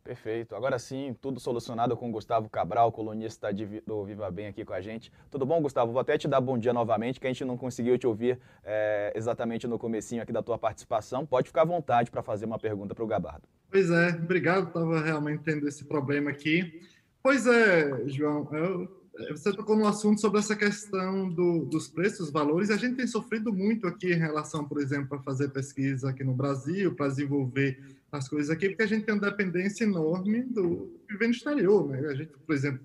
Perfeito. 0.08 0.54
Agora 0.54 0.78
sim, 0.78 1.14
tudo 1.20 1.38
solucionado 1.38 1.94
com 1.94 2.08
o 2.08 2.12
Gustavo 2.12 2.48
Cabral, 2.48 2.90
colunista 2.90 3.50
do 3.86 4.04
Viva 4.06 4.30
Bem 4.30 4.46
aqui 4.46 4.64
com 4.64 4.72
a 4.72 4.80
gente. 4.80 5.12
Tudo 5.30 5.44
bom, 5.44 5.60
Gustavo? 5.60 5.92
Vou 5.92 6.00
até 6.00 6.16
te 6.16 6.26
dar 6.26 6.40
bom 6.40 6.56
dia 6.56 6.72
novamente, 6.72 7.20
que 7.20 7.26
a 7.26 7.30
gente 7.30 7.44
não 7.44 7.58
conseguiu 7.58 7.98
te 7.98 8.06
ouvir 8.06 8.38
é, 8.64 9.12
exatamente 9.14 9.66
no 9.66 9.78
comecinho 9.78 10.22
aqui 10.22 10.32
da 10.32 10.42
tua 10.42 10.56
participação. 10.56 11.26
Pode 11.26 11.48
ficar 11.48 11.62
à 11.62 11.66
vontade 11.66 12.10
para 12.10 12.22
fazer 12.22 12.46
uma 12.46 12.58
pergunta 12.58 12.94
para 12.94 13.04
o 13.04 13.06
Gabardo. 13.06 13.46
Pois 13.70 13.90
é, 13.90 14.08
obrigado. 14.08 14.68
Estava 14.68 14.98
realmente 15.02 15.42
tendo 15.42 15.68
esse 15.68 15.84
problema 15.84 16.30
aqui. 16.30 16.80
Pois 17.22 17.46
é, 17.46 18.08
João, 18.08 18.48
eu 18.54 18.97
você 19.30 19.52
tocou 19.52 19.76
no 19.76 19.86
assunto 19.86 20.20
sobre 20.20 20.38
essa 20.38 20.54
questão 20.54 21.28
do, 21.28 21.64
dos 21.64 21.88
preços, 21.88 22.30
valores. 22.30 22.70
A 22.70 22.76
gente 22.76 22.96
tem 22.96 23.06
sofrido 23.06 23.52
muito 23.52 23.86
aqui 23.86 24.12
em 24.12 24.18
relação, 24.18 24.64
por 24.64 24.80
exemplo, 24.80 25.18
a 25.18 25.22
fazer 25.22 25.48
pesquisa 25.48 26.10
aqui 26.10 26.22
no 26.22 26.34
Brasil, 26.34 26.94
para 26.94 27.08
desenvolver 27.08 27.78
as 28.12 28.28
coisas 28.28 28.50
aqui, 28.50 28.68
porque 28.68 28.82
a 28.82 28.86
gente 28.86 29.04
tem 29.04 29.14
uma 29.14 29.28
dependência 29.28 29.84
enorme 29.84 30.42
do 30.42 30.90
que 31.08 31.16
vem 31.16 31.30
do 31.30 31.36
exterior. 31.36 31.88
Né? 31.88 31.98
A 32.08 32.14
gente, 32.14 32.32
por 32.46 32.54
exemplo, 32.54 32.80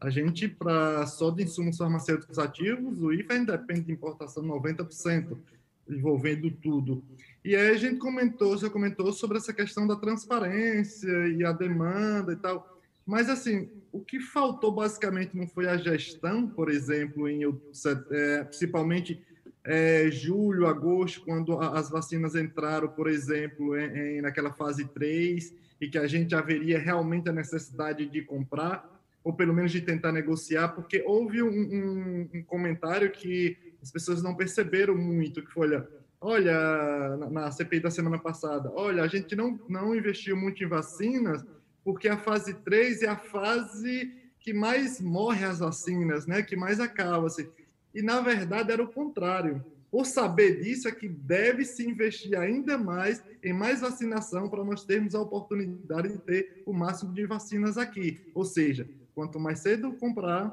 a 0.00 0.10
gente, 0.10 0.48
para 0.48 1.06
só 1.06 1.30
de 1.30 1.44
insumos 1.44 1.76
farmacêuticos 1.76 2.38
ativos, 2.38 3.00
o 3.00 3.12
IFA 3.12 3.44
depende 3.44 3.82
de 3.82 3.92
importação 3.92 4.42
90%, 4.42 5.36
envolvendo 5.88 6.50
tudo. 6.50 7.02
E 7.44 7.54
aí 7.54 7.70
a 7.70 7.76
gente 7.76 7.98
comentou, 7.98 8.58
você 8.58 8.70
comentou 8.70 9.12
sobre 9.12 9.36
essa 9.36 9.52
questão 9.52 9.86
da 9.86 9.96
transparência 9.96 11.28
e 11.28 11.44
a 11.44 11.52
demanda 11.52 12.32
e 12.32 12.36
tal. 12.36 12.73
Mas, 13.06 13.28
assim, 13.28 13.70
o 13.92 14.00
que 14.00 14.18
faltou 14.18 14.72
basicamente 14.72 15.36
não 15.36 15.46
foi 15.46 15.68
a 15.68 15.76
gestão, 15.76 16.48
por 16.48 16.70
exemplo, 16.70 17.28
em 17.28 17.42
é, 18.10 18.44
principalmente 18.44 19.22
é, 19.64 20.10
julho, 20.10 20.66
agosto, 20.66 21.22
quando 21.24 21.58
as 21.58 21.90
vacinas 21.90 22.34
entraram, 22.34 22.88
por 22.88 23.08
exemplo, 23.08 23.76
em, 23.78 24.18
em, 24.18 24.20
naquela 24.20 24.52
fase 24.52 24.86
3, 24.88 25.54
e 25.80 25.88
que 25.88 25.98
a 25.98 26.06
gente 26.06 26.34
haveria 26.34 26.78
realmente 26.78 27.28
a 27.28 27.32
necessidade 27.32 28.06
de 28.06 28.22
comprar, 28.22 28.90
ou 29.22 29.32
pelo 29.32 29.54
menos 29.54 29.72
de 29.72 29.80
tentar 29.80 30.12
negociar, 30.12 30.68
porque 30.68 31.02
houve 31.06 31.42
um, 31.42 31.48
um, 31.48 32.30
um 32.34 32.42
comentário 32.42 33.10
que 33.10 33.56
as 33.82 33.90
pessoas 33.90 34.22
não 34.22 34.34
perceberam 34.34 34.96
muito, 34.96 35.42
que 35.42 35.50
foi, 35.50 35.66
olha, 35.66 35.88
olha, 36.20 37.16
na, 37.16 37.30
na 37.30 37.50
CPI 37.50 37.80
da 37.80 37.90
semana 37.90 38.18
passada, 38.18 38.70
olha, 38.74 39.02
a 39.02 39.06
gente 39.06 39.34
não, 39.34 39.58
não 39.68 39.94
investiu 39.94 40.36
muito 40.36 40.62
em 40.62 40.66
vacinas, 40.66 41.44
porque 41.84 42.08
a 42.08 42.16
fase 42.16 42.54
3 42.54 43.02
é 43.02 43.08
a 43.08 43.16
fase 43.16 44.12
que 44.40 44.52
mais 44.52 45.00
morre 45.00 45.44
as 45.44 45.58
vacinas, 45.58 46.26
né? 46.26 46.42
que 46.42 46.56
mais 46.56 46.80
acaba. 46.80 47.26
Assim. 47.26 47.46
E, 47.94 48.02
na 48.02 48.20
verdade, 48.20 48.72
era 48.72 48.82
o 48.82 48.92
contrário. 48.92 49.64
por 49.90 50.06
saber 50.06 50.60
disso, 50.60 50.88
é 50.88 50.92
que 50.92 51.08
deve 51.08 51.64
se 51.64 51.88
investir 51.88 52.36
ainda 52.36 52.76
mais 52.76 53.22
em 53.42 53.52
mais 53.52 53.80
vacinação 53.80 54.48
para 54.48 54.64
nós 54.64 54.84
termos 54.84 55.14
a 55.14 55.20
oportunidade 55.20 56.08
de 56.08 56.18
ter 56.18 56.62
o 56.66 56.72
máximo 56.72 57.12
de 57.12 57.24
vacinas 57.26 57.78
aqui. 57.78 58.20
Ou 58.34 58.44
seja, 58.44 58.88
quanto 59.14 59.38
mais 59.38 59.60
cedo 59.60 59.92
comprar, 59.92 60.52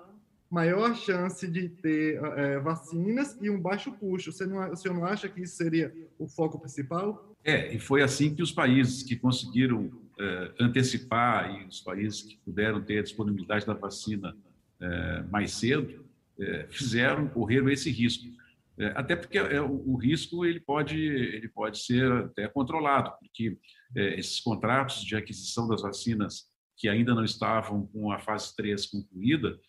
maior 0.50 0.94
chance 0.96 1.48
de 1.48 1.70
ter 1.70 2.22
é, 2.38 2.60
vacinas 2.60 3.38
e 3.42 3.50
um 3.50 3.60
baixo 3.60 3.92
custo. 3.94 4.32
Você 4.32 4.46
não, 4.46 4.70
você 4.70 4.90
não 4.90 5.06
acha 5.06 5.30
que 5.30 5.42
isso 5.42 5.56
seria 5.56 5.94
o 6.20 6.28
foco 6.28 6.60
principal? 6.60 7.34
É, 7.44 7.74
e 7.74 7.80
foi 7.80 8.04
assim 8.04 8.36
que 8.36 8.44
os 8.44 8.52
países 8.52 9.02
que 9.02 9.16
conseguiram 9.16 9.90
é, 10.20 10.52
antecipar 10.60 11.56
e 11.56 11.66
os 11.66 11.80
países 11.80 12.22
que 12.22 12.38
puderam 12.38 12.82
ter 12.82 13.00
a 13.00 13.04
disponibilidade 13.04 13.66
da 13.66 13.74
vacina 13.74 14.36
é, 14.80 15.24
mais 15.24 15.52
cedo 15.52 16.06
é, 16.40 16.68
fizeram, 16.70 17.28
correram 17.28 17.70
esse 17.70 17.90
risco. 17.90 18.26
Até 18.96 19.16
porque 19.16 19.40
o, 19.40 19.92
o, 19.92 19.96
risco 19.96 20.44
ele 20.44 20.60
pode, 20.60 20.98
ele 20.98 21.48
pode 21.50 21.78
ser 21.78 22.12
até 22.12 22.48
controlado, 22.48 23.12
porque 23.20 23.56
esses 23.96 24.40
contratos 24.40 25.04
de 25.04 25.16
aquisição 25.16 25.68
das 25.68 25.84
vacinas 25.84 26.48
que 26.78 26.90
ainda 26.90 27.14
não 27.14 27.24
estavam 27.24 27.86
com 27.88 28.12
a 28.12 28.18
fase 28.18 28.56
3 28.56 28.88
concluída, 28.88 29.60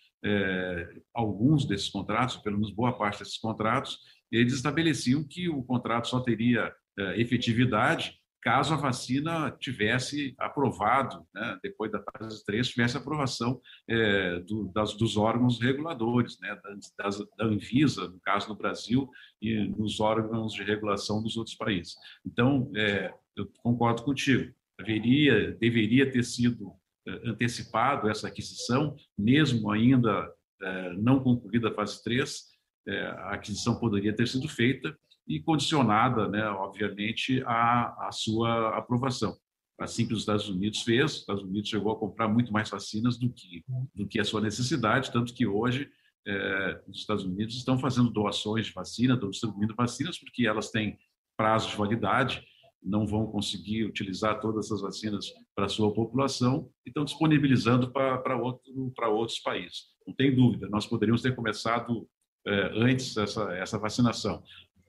alguns 1.12 1.66
desses 1.66 1.90
contratos, 1.90 2.36
pelo 2.36 2.56
menos 2.56 2.72
boa 2.72 2.96
parte 2.96 3.18
desses 3.18 3.36
contratos, 3.36 3.98
eles 4.30 4.54
estabeleciam 4.54 5.22
que 5.22 5.46
o 5.46 5.62
contrato 5.62 6.08
só 6.08 6.20
teria 6.20 6.72
efetividade 7.16 8.21
caso 8.42 8.74
a 8.74 8.76
vacina 8.76 9.50
tivesse 9.52 10.34
aprovado, 10.36 11.24
né, 11.32 11.58
depois 11.62 11.90
da 11.92 12.02
fase 12.02 12.44
3, 12.44 12.68
tivesse 12.68 12.96
aprovação 12.96 13.60
é, 13.88 14.40
do, 14.40 14.70
das, 14.74 14.94
dos 14.94 15.16
órgãos 15.16 15.60
reguladores, 15.60 16.38
né, 16.40 16.58
das, 16.98 17.18
da 17.38 17.44
Anvisa, 17.44 18.08
no 18.08 18.20
caso 18.20 18.48
do 18.48 18.56
Brasil, 18.56 19.08
e 19.40 19.68
nos 19.68 20.00
órgãos 20.00 20.52
de 20.52 20.64
regulação 20.64 21.22
dos 21.22 21.36
outros 21.36 21.56
países. 21.56 21.94
Então, 22.26 22.70
é, 22.76 23.14
eu 23.36 23.48
concordo 23.62 24.02
contigo, 24.02 24.52
deveria, 24.76 25.52
deveria 25.52 26.10
ter 26.10 26.24
sido 26.24 26.72
é, 27.06 27.30
antecipado 27.30 28.10
essa 28.10 28.26
aquisição, 28.26 28.96
mesmo 29.16 29.70
ainda 29.70 30.28
é, 30.60 30.92
não 30.94 31.22
concluída 31.22 31.68
a 31.68 31.74
fase 31.74 32.02
3, 32.02 32.52
é, 32.88 33.06
a 33.06 33.30
aquisição 33.34 33.78
poderia 33.78 34.12
ter 34.12 34.26
sido 34.26 34.48
feita 34.48 34.96
e 35.26 35.40
condicionada, 35.40 36.28
né, 36.28 36.44
obviamente, 36.48 37.42
à, 37.44 38.08
à 38.08 38.12
sua 38.12 38.76
aprovação. 38.76 39.36
Assim 39.80 40.06
que 40.06 40.12
os 40.12 40.20
Estados 40.20 40.48
Unidos 40.48 40.82
fez, 40.82 41.12
os 41.12 41.18
Estados 41.20 41.42
Unidos 41.42 41.68
chegou 41.68 41.92
a 41.92 41.98
comprar 41.98 42.28
muito 42.28 42.52
mais 42.52 42.70
vacinas 42.70 43.18
do 43.18 43.32
que, 43.32 43.64
do 43.94 44.06
que 44.06 44.20
a 44.20 44.24
sua 44.24 44.40
necessidade, 44.40 45.10
tanto 45.10 45.34
que 45.34 45.46
hoje 45.46 45.88
é, 46.26 46.80
os 46.86 46.98
Estados 46.98 47.24
Unidos 47.24 47.56
estão 47.56 47.78
fazendo 47.78 48.10
doações 48.10 48.66
de 48.66 48.72
vacina, 48.72 49.14
estão 49.14 49.30
distribuindo 49.30 49.74
vacinas, 49.74 50.18
porque 50.18 50.46
elas 50.46 50.70
têm 50.70 50.98
prazo 51.36 51.70
de 51.70 51.76
validade, 51.76 52.44
não 52.82 53.06
vão 53.06 53.26
conseguir 53.26 53.84
utilizar 53.84 54.40
todas 54.40 54.66
essas 54.66 54.80
vacinas 54.80 55.26
para 55.54 55.66
a 55.66 55.68
sua 55.68 55.92
população 55.92 56.68
e 56.84 56.90
estão 56.90 57.04
disponibilizando 57.04 57.90
para, 57.92 58.18
para, 58.18 58.36
outro, 58.36 58.92
para 58.94 59.08
outros 59.08 59.38
países. 59.38 59.92
Não 60.06 60.14
tem 60.14 60.34
dúvida, 60.34 60.68
nós 60.68 60.86
poderíamos 60.86 61.22
ter 61.22 61.34
começado 61.34 62.08
é, 62.46 62.72
antes 62.74 63.16
essa, 63.16 63.52
essa 63.54 63.78
vacinação. 63.78 64.42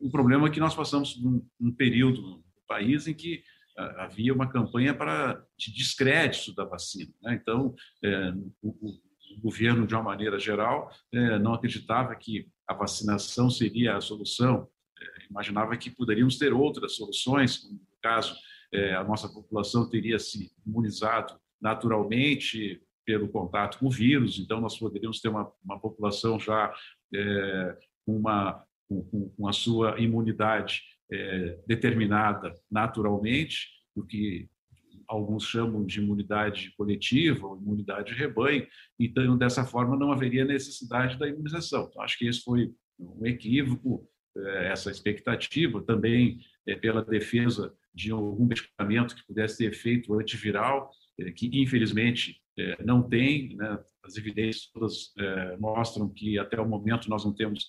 O 0.04 0.12
problema 0.12 0.48
é 0.48 0.52
que 0.52 0.60
nós 0.60 0.76
passamos 0.76 1.18
um, 1.18 1.46
um 1.60 1.72
período 1.72 2.22
no 2.22 2.44
país 2.68 3.08
em 3.08 3.14
que 3.14 3.44
ah, 3.78 4.06
havia 4.06 4.34
uma 4.34 4.50
campanha 4.50 4.94
para 4.94 5.44
de 5.58 5.74
descrédito 5.74 6.54
da 6.54 6.66
vacina. 6.66 7.12
Né? 7.22 7.40
Então, 7.42 7.74
é, 8.04 8.34
o, 8.62 8.70
o, 8.70 9.14
governo, 9.42 9.88
de 9.88 9.96
uma 9.96 10.04
maneira 10.04 10.38
geral, 10.38 10.92
é, 11.12 11.40
não 11.40 11.56
acreditava 11.56 12.16
que 12.16 12.48
a 12.68 12.74
vacinação 12.74 13.50
seria 13.50 13.98
a 13.98 14.02
solução 14.02 14.70
imaginava 15.30 15.76
que 15.78 15.90
poderíamos 15.90 16.38
ter 16.38 16.54
outras 16.54 16.96
soluções, 16.96 17.58
como 17.58 17.74
no 17.74 17.98
caso, 18.02 18.36
é, 18.72 18.94
a 18.94 19.04
nossa 19.04 19.28
população 19.28 19.90
teria 19.90 20.20
se 20.20 20.52
imunizado 20.66 21.36
naturalmente 21.62 22.82
pelo 23.06 23.28
contato 23.28 23.80
com 23.80 23.88
o 23.88 23.92
vírus, 23.92 24.40
então 24.40 24.62
nós 24.62 24.78
poderíamos 24.78 25.20
ter 25.20 25.30
uma, 25.30 25.52
uma 25.64 25.80
população 25.80 26.40
já 26.40 26.74
é, 27.14 27.78
com, 28.06 28.18
uma, 28.18 28.64
com, 29.02 29.30
com, 29.30 29.48
a 29.48 29.54
sua 29.54 30.00
imunidade 30.00 30.82
é, 31.12 31.60
determinada 31.68 32.54
naturalmente, 32.72 33.70
o 33.96 34.04
que 34.04 34.50
alguns 35.08 35.46
chamam 35.46 35.86
de 35.86 36.00
imunidade 36.00 36.74
coletiva 36.78 37.48
ou 37.48 37.58
imunidade 37.58 38.14
de 38.14 38.18
rebanho, 38.18 38.66
então 39.00 39.38
dessa 39.38 39.66
forma 39.66 39.98
não 39.98 40.12
haveria 40.12 40.46
necessidade 40.46 41.18
da 41.18 41.28
imunização. 41.28 41.88
Então, 41.90 42.02
acho 42.02 42.18
que 42.18 42.28
esse 42.28 42.42
foi 42.42 42.72
um 43.00 43.26
equívoco 43.26 44.08
é, 44.36 44.72
essa 44.72 44.90
expectativa, 44.90 45.82
também 45.84 46.40
é, 46.68 46.76
pela 46.76 47.04
defesa 47.04 47.72
de 47.94 48.12
algum 48.12 48.46
medicamento 48.46 49.16
que 49.16 49.26
pudesse 49.28 49.60
ter 49.60 49.66
efeito 49.66 50.14
antiviral, 50.16 50.90
é, 51.20 51.32
que 51.32 51.50
infelizmente 51.54 52.42
não 52.86 53.02
tem, 53.02 53.56
né? 53.56 53.80
as 54.04 54.16
evidências 54.16 54.70
todas 54.72 55.12
mostram 55.60 56.08
que 56.08 56.38
até 56.38 56.62
o 56.62 56.70
momento 56.70 57.10
nós 57.10 57.26
não 57.26 57.34
temos 57.34 57.66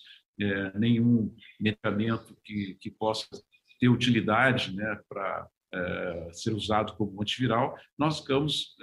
nenhum 0.74 1.34
medicamento 1.60 2.36
que, 2.44 2.76
que 2.80 2.90
possa 2.90 3.26
ter 3.78 3.88
utilidade 3.88 4.74
né, 4.74 5.00
para 5.08 5.48
ser 6.32 6.52
usado 6.52 6.94
como 6.94 7.20
antiviral, 7.20 7.76
nós 7.98 8.20
ficamos 8.20 8.76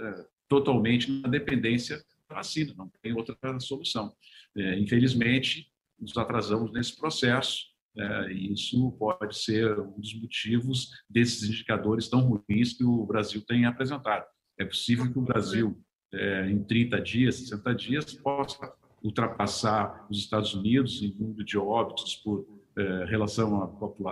totalmente 0.48 1.12
na 1.12 1.29
dependência 1.29 1.98
da 2.29 2.36
vacina, 2.36 2.74
não 2.77 2.89
tem 3.01 3.13
outra 3.13 3.36
solução. 3.60 4.13
infelizmente, 4.55 5.72
nos 6.00 6.17
atrasamos 6.17 6.72
nesse 6.74 6.98
processo 6.98 7.72
é, 7.98 8.31
e 8.31 8.53
isso 8.53 8.91
pode 8.93 9.38
ser 9.38 9.77
um 9.79 10.00
dos 10.00 10.13
motivos 10.20 10.89
desses 11.10 11.43
indicadores 11.43 12.08
tão 12.08 12.22
ruins 12.22 12.74
que 12.74 12.84
o 12.84 13.05
Brasil 13.05 13.43
tem 13.46 13.65
apresentado. 13.65 14.25
É 14.58 14.65
possível 14.65 15.12
que 15.12 15.20
o 15.20 15.24
Brasil, 15.24 15.77
é, 16.13 16.50
em 16.50 16.63
30 16.63 17.01
dias, 17.01 17.36
60 17.36 17.75
dias, 17.75 18.13
possa 18.13 18.74
ultrapassar 19.03 20.05
os 20.10 20.17
Estados 20.17 20.53
Unidos 20.53 21.01
em 21.01 21.15
número 21.20 21.43
de 21.43 21.58
óbitos 21.58 22.15
por 22.15 22.46
é, 22.77 23.05
relação 23.05 23.62
à, 23.62 23.65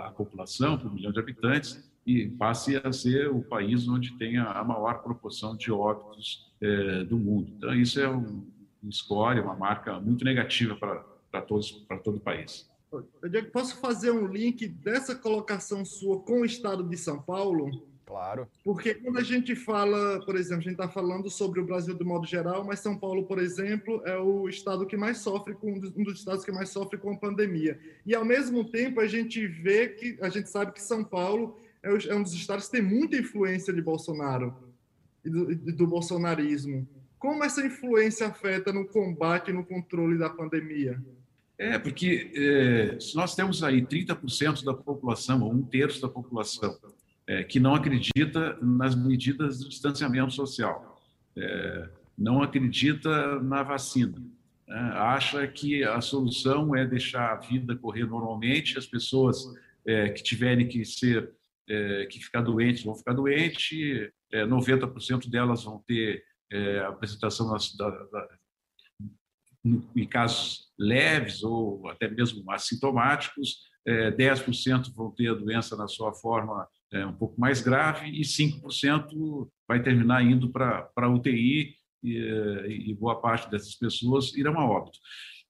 à 0.06 0.10
população, 0.10 0.78
por 0.78 0.92
milhão 0.92 1.12
de 1.12 1.18
habitantes, 1.18 1.88
e 2.06 2.28
passe 2.28 2.76
a 2.76 2.92
ser 2.92 3.30
o 3.30 3.42
país 3.42 3.86
onde 3.86 4.12
tem 4.18 4.38
a 4.38 4.64
maior 4.64 5.02
proporção 5.02 5.56
de 5.56 5.70
óbitos 5.70 6.50
é, 6.60 7.04
do 7.04 7.16
mundo. 7.16 7.52
Então, 7.56 7.74
isso 7.74 8.00
é 8.00 8.08
um, 8.08 8.46
um 8.82 8.90
score, 8.90 9.40
uma 9.40 9.54
marca 9.54 10.00
muito 10.00 10.24
negativa 10.24 10.76
para 10.76 11.42
todos, 11.42 11.70
para 11.70 11.98
todo 11.98 12.16
o 12.16 12.20
país. 12.20 12.68
Diego, 13.30 13.50
posso 13.52 13.76
fazer 13.76 14.10
um 14.10 14.26
link 14.26 14.66
dessa 14.66 15.14
colocação 15.14 15.84
sua 15.84 16.20
com 16.20 16.40
o 16.40 16.44
estado 16.44 16.82
de 16.82 16.96
São 16.96 17.22
Paulo? 17.22 17.88
Claro. 18.10 18.48
Porque 18.64 18.92
quando 18.94 19.18
a 19.18 19.22
gente 19.22 19.54
fala, 19.54 20.20
por 20.26 20.34
exemplo, 20.34 20.58
a 20.58 20.62
gente 20.62 20.72
está 20.72 20.88
falando 20.88 21.30
sobre 21.30 21.60
o 21.60 21.64
Brasil 21.64 21.94
de 21.94 22.02
modo 22.02 22.26
geral, 22.26 22.64
mas 22.64 22.80
São 22.80 22.98
Paulo, 22.98 23.24
por 23.24 23.38
exemplo, 23.38 24.02
é 24.04 24.18
o 24.18 24.48
estado 24.48 24.84
que 24.84 24.96
mais 24.96 25.18
sofre 25.18 25.54
com 25.54 25.74
um 25.74 26.02
dos 26.02 26.18
estados 26.18 26.44
que 26.44 26.50
mais 26.50 26.70
sofre 26.70 26.98
com 26.98 27.12
a 27.12 27.16
pandemia. 27.16 27.78
E 28.04 28.12
ao 28.12 28.24
mesmo 28.24 28.64
tempo 28.64 29.00
a 29.00 29.06
gente 29.06 29.46
vê 29.46 29.90
que 29.90 30.18
a 30.20 30.28
gente 30.28 30.50
sabe 30.50 30.72
que 30.72 30.82
São 30.82 31.04
Paulo 31.04 31.56
é, 31.84 31.88
é 32.08 32.14
um 32.16 32.22
dos 32.24 32.34
estados 32.34 32.66
que 32.66 32.72
tem 32.72 32.82
muita 32.82 33.16
influência 33.16 33.72
de 33.72 33.80
Bolsonaro 33.80 34.56
e 35.24 35.30
do, 35.30 35.54
do 35.54 35.86
bolsonarismo. 35.86 36.88
Como 37.16 37.44
essa 37.44 37.64
influência 37.64 38.26
afeta 38.26 38.72
no 38.72 38.86
combate 38.86 39.52
e 39.52 39.54
no 39.54 39.64
controle 39.64 40.18
da 40.18 40.28
pandemia? 40.28 41.00
É, 41.56 41.78
porque 41.78 42.32
é, 42.34 42.98
se 42.98 43.14
nós 43.14 43.36
temos 43.36 43.62
aí 43.62 43.86
30% 43.86 44.64
da 44.64 44.74
população, 44.74 45.42
ou 45.42 45.52
um 45.52 45.62
terço 45.62 46.00
da 46.00 46.08
população, 46.08 46.76
é, 47.30 47.44
que 47.44 47.60
não 47.60 47.76
acredita 47.76 48.58
nas 48.60 48.96
medidas 48.96 49.60
de 49.60 49.68
distanciamento 49.68 50.32
social, 50.32 51.00
é, 51.38 51.88
não 52.18 52.42
acredita 52.42 53.40
na 53.40 53.62
vacina, 53.62 54.18
né, 54.66 54.80
acha 54.94 55.46
que 55.46 55.84
a 55.84 56.00
solução 56.00 56.74
é 56.74 56.84
deixar 56.84 57.32
a 57.32 57.36
vida 57.36 57.76
correr 57.76 58.04
normalmente, 58.04 58.76
as 58.76 58.84
pessoas 58.84 59.44
é, 59.86 60.08
que 60.08 60.24
tiverem 60.24 60.66
que 60.66 60.84
ser, 60.84 61.30
é, 61.68 62.06
que 62.06 62.18
ficar 62.18 62.40
doentes 62.40 62.82
vão 62.82 62.96
ficar 62.96 63.12
doentes, 63.12 64.10
90% 64.34 65.26
é, 65.26 65.30
delas 65.30 65.62
vão 65.62 65.84
ter 65.86 66.24
apresentação 66.88 67.56
da, 67.78 67.88
da, 67.88 68.28
em 69.94 70.04
casos 70.04 70.68
leves 70.76 71.44
ou 71.44 71.88
até 71.88 72.08
mesmo 72.08 72.50
assintomáticos, 72.50 73.60
10% 73.86 74.88
é, 74.88 74.92
vão 74.92 75.12
ter 75.12 75.28
a 75.28 75.34
doença 75.34 75.76
na 75.76 75.86
sua 75.86 76.12
forma 76.12 76.66
é, 76.92 77.06
um 77.06 77.12
pouco 77.12 77.40
mais 77.40 77.60
grave 77.60 78.08
e 78.08 78.22
5% 78.22 79.48
vai 79.68 79.82
terminar 79.82 80.22
indo 80.22 80.50
para 80.50 80.90
a 80.96 81.08
UTI 81.08 81.74
e, 82.02 82.88
e, 82.88 82.94
boa 82.94 83.20
parte 83.20 83.50
dessas 83.50 83.74
pessoas 83.74 84.34
irão 84.34 84.58
a 84.58 84.64
óbito. 84.64 84.98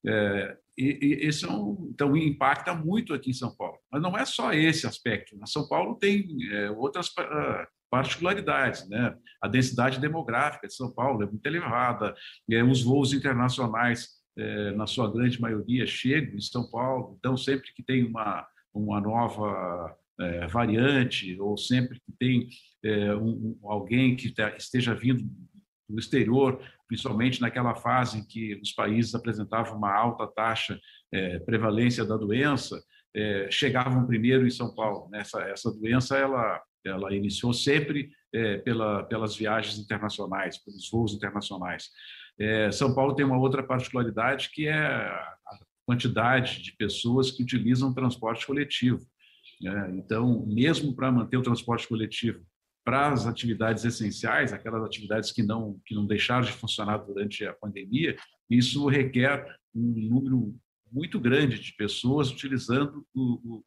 É, 0.07 0.57
e, 0.77 0.99
e 1.01 1.13
esse 1.27 1.45
é 1.45 1.49
um, 1.49 1.91
então 1.93 2.17
impacta 2.17 2.75
muito 2.75 3.15
aqui 3.15 3.31
em 3.31 3.35
São 3.35 3.55
Paulo. 3.55 3.79
Mas 3.91 4.03
não 4.03 4.17
é 4.17 4.25
só 4.25 4.53
esse 4.53 4.87
aspecto. 4.87 5.37
Né? 5.37 5.45
São 5.47 5.69
Paulo 5.69 5.95
tem 5.97 6.27
é, 6.51 6.71
outras 6.71 7.11
ah, 7.19 7.67
particularidades, 7.91 8.89
né? 8.89 9.17
A 9.43 9.49
densidade 9.49 10.01
demográfica 10.01 10.69
de 10.69 10.75
São 10.75 10.93
Paulo 10.93 11.23
é 11.23 11.27
muito 11.27 11.45
elevada, 11.45 12.15
é, 12.51 12.63
os 12.63 12.83
voos 12.83 13.13
internacionais, 13.13 14.09
é, 14.39 14.71
na 14.73 14.87
sua 14.87 15.13
grande 15.13 15.41
maioria, 15.41 15.87
chegam 15.87 16.37
em 16.37 16.41
São 16.41 16.71
Paulo, 16.71 17.17
então 17.19 17.37
sempre 17.37 17.73
que 17.75 17.83
tem 17.83 18.05
uma, 18.05 18.47
uma 18.73 19.01
nova 19.01 19.95
é, 20.21 20.47
variante, 20.47 21.39
ou 21.41 21.57
sempre 21.57 21.99
que 22.01 22.13
tem 22.19 22.49
é, 22.85 23.15
um, 23.15 23.59
alguém 23.65 24.17
que 24.17 24.33
tá, 24.33 24.55
esteja 24.57 24.95
vindo 24.95 25.25
do 25.89 25.99
exterior, 25.99 26.61
principalmente 26.87 27.41
naquela 27.41 27.75
fase 27.75 28.19
em 28.19 28.27
que 28.27 28.55
os 28.63 28.73
países 28.73 29.15
apresentavam 29.15 29.77
uma 29.77 29.93
alta 29.93 30.27
taxa 30.27 30.79
é, 31.13 31.39
prevalência 31.41 32.05
da 32.05 32.17
doença, 32.17 32.81
é, 33.15 33.49
chegavam 33.51 34.07
primeiro 34.07 34.47
em 34.47 34.51
São 34.51 34.75
Paulo. 34.75 35.09
Né? 35.11 35.21
Essa, 35.21 35.41
essa 35.43 35.73
doença 35.73 36.17
ela, 36.17 36.63
ela 36.85 37.15
iniciou 37.15 37.53
sempre 37.53 38.11
é, 38.33 38.59
pela, 38.59 39.03
pelas 39.05 39.35
viagens 39.35 39.79
internacionais, 39.79 40.59
pelos 40.59 40.89
voos 40.91 41.15
internacionais. 41.15 41.89
É, 42.39 42.71
São 42.71 42.95
Paulo 42.95 43.15
tem 43.15 43.25
uma 43.25 43.39
outra 43.39 43.63
particularidade 43.63 44.51
que 44.53 44.67
é 44.67 44.77
a 44.77 45.37
quantidade 45.85 46.63
de 46.63 46.73
pessoas 46.77 47.31
que 47.31 47.43
utilizam 47.43 47.93
transporte 47.93 48.47
coletivo. 48.47 49.01
Né? 49.61 49.93
Então, 49.95 50.47
mesmo 50.47 50.95
para 50.95 51.13
manter 51.13 51.37
o 51.37 51.43
transporte 51.43 51.87
coletivo 51.87 52.41
para 52.85 53.13
as 53.13 53.27
atividades 53.27 53.85
essenciais, 53.85 54.53
aquelas 54.53 54.83
atividades 54.83 55.31
que 55.31 55.43
não 55.43 55.79
que 55.85 55.95
não 55.95 56.07
deixaram 56.07 56.45
de 56.45 56.53
funcionar 56.53 56.99
durante 56.99 57.45
a 57.45 57.53
pandemia, 57.53 58.17
isso 58.49 58.87
requer 58.89 59.47
um 59.75 60.09
número 60.09 60.57
muito 60.91 61.21
grande 61.21 61.61
de 61.61 61.73
pessoas 61.75 62.31
utilizando 62.31 63.07
o, 63.15 63.59
o, 63.59 63.65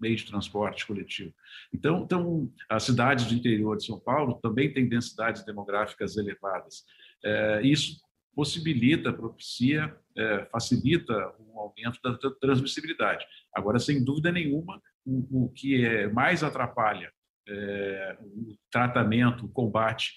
meio 0.00 0.16
de 0.16 0.26
transporte 0.26 0.86
coletivo. 0.86 1.32
Então, 1.72 2.02
então, 2.04 2.52
as 2.68 2.82
cidades 2.82 3.26
do 3.26 3.34
interior 3.34 3.76
de 3.76 3.86
São 3.86 3.98
Paulo 3.98 4.38
também 4.42 4.72
têm 4.72 4.88
densidades 4.88 5.44
demográficas 5.44 6.16
elevadas. 6.16 6.84
É, 7.24 7.62
isso 7.62 7.98
possibilita, 8.34 9.12
propicia, 9.12 9.96
é, 10.16 10.44
facilita 10.46 11.14
o 11.38 11.58
aumento 11.58 12.00
da 12.02 12.18
transmissibilidade. 12.40 13.24
Agora, 13.54 13.78
sem 13.78 14.04
dúvida 14.04 14.30
nenhuma, 14.32 14.82
o, 15.06 15.44
o 15.44 15.48
que 15.50 15.84
é 15.84 16.08
mais 16.08 16.42
atrapalha 16.42 17.12
é, 17.48 18.16
o 18.20 18.56
tratamento, 18.70 19.46
o 19.46 19.48
combate 19.48 20.12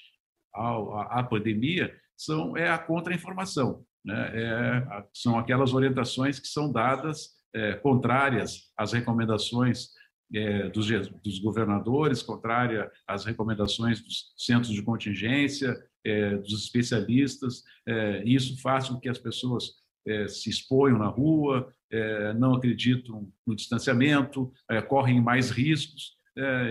ao, 0.53 0.97
à 0.99 1.23
pandemia 1.23 1.93
são, 2.15 2.55
é 2.55 2.69
a 2.69 2.77
contra-informação. 2.77 3.85
Né? 4.03 4.31
É, 4.33 5.03
são 5.13 5.37
aquelas 5.37 5.73
orientações 5.73 6.39
que 6.39 6.47
são 6.47 6.71
dadas 6.71 7.35
é, 7.53 7.73
contrárias 7.73 8.71
às 8.77 8.93
recomendações 8.93 9.89
é, 10.33 10.69
dos, 10.69 10.87
dos, 11.21 11.39
governadores, 11.39 12.21
contrária 12.21 12.91
às 13.07 13.25
recomendações 13.25 14.01
dos 14.01 14.33
centros 14.37 14.73
de 14.73 14.81
contingência, 14.81 15.75
é, 16.05 16.35
dos 16.37 16.63
especialistas. 16.63 17.63
É, 17.85 18.23
isso 18.25 18.61
faz 18.61 18.89
com 18.89 18.99
que 18.99 19.09
as 19.09 19.17
pessoas 19.17 19.75
é, 20.07 20.27
se 20.27 20.49
exponham 20.49 20.97
na 20.97 21.07
rua, 21.07 21.71
é, 21.91 22.33
não 22.33 22.55
acreditam 22.55 23.27
no 23.45 23.55
distanciamento, 23.55 24.51
correm 24.87 25.21
mais 25.21 25.49
riscos 25.49 26.17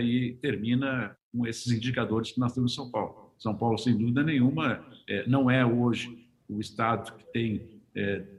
e 0.01 0.37
termina 0.41 1.15
com 1.31 1.45
esses 1.45 1.71
indicadores 1.73 2.31
que 2.31 2.39
nós 2.39 2.53
temos 2.53 2.71
em 2.71 2.75
São 2.75 2.89
Paulo. 2.89 3.33
São 3.37 3.55
Paulo, 3.55 3.77
sem 3.77 3.97
dúvida 3.97 4.23
nenhuma, 4.23 4.85
não 5.27 5.51
é 5.51 5.65
hoje 5.65 6.25
o 6.47 6.61
estado 6.61 7.13
que 7.17 7.25
tem, 7.33 7.67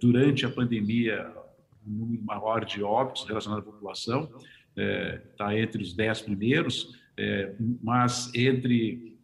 durante 0.01 0.47
a 0.47 0.51
pandemia, 0.51 1.31
um 1.87 1.91
número 1.91 2.23
maior 2.23 2.65
de 2.65 2.83
óbitos 2.83 3.25
relacionados 3.25 3.69
à 3.69 3.71
população, 3.71 4.31
está 5.33 5.55
é, 5.55 5.63
entre 5.63 5.83
os 5.83 5.93
dez 5.93 6.21
primeiros, 6.21 6.97
é, 7.17 7.55
mas 7.83 8.33
entre 8.35 9.18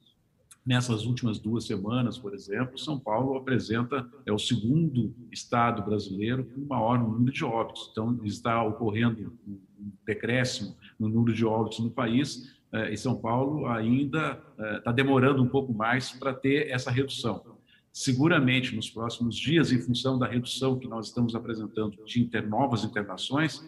nessas 0.64 1.04
últimas 1.04 1.38
duas 1.38 1.64
semanas, 1.64 2.18
por 2.18 2.35
exemplo, 2.35 2.78
São 2.78 2.99
Paulo 2.99 3.37
apresenta 3.37 4.09
é 4.25 4.33
o 4.33 4.38
segundo 4.38 5.14
estado 5.30 5.83
brasileiro 5.83 6.44
com 6.44 6.61
maior 6.62 6.99
número 6.99 7.33
de 7.33 7.44
óbitos. 7.44 7.88
Então 7.92 8.18
está 8.25 8.62
ocorrendo 8.62 9.37
um 9.47 9.90
decréscimo 10.06 10.75
no 10.99 11.09
número 11.09 11.35
de 11.35 11.44
óbitos 11.44 11.80
no 11.80 11.90
país 11.90 12.54
é, 12.73 12.92
e 12.92 12.97
São 12.97 13.16
Paulo 13.16 13.66
ainda 13.66 14.42
está 14.78 14.90
é, 14.90 14.94
demorando 14.94 15.42
um 15.42 15.49
pouco 15.49 15.73
mais 15.73 16.12
para 16.12 16.33
ter 16.33 16.70
essa 16.70 16.90
redução 16.90 17.55
seguramente 17.94 18.74
nos 18.74 18.90
próximos 18.90 19.37
dias, 19.37 19.70
em 19.70 19.81
função 19.81 20.18
da 20.18 20.27
redução 20.27 20.77
que 20.77 20.88
nós 20.88 21.07
estamos 21.07 21.37
apresentando 21.37 22.05
de 22.05 22.20
inter, 22.20 22.46
novas 22.46 22.83
internações, 22.83 23.64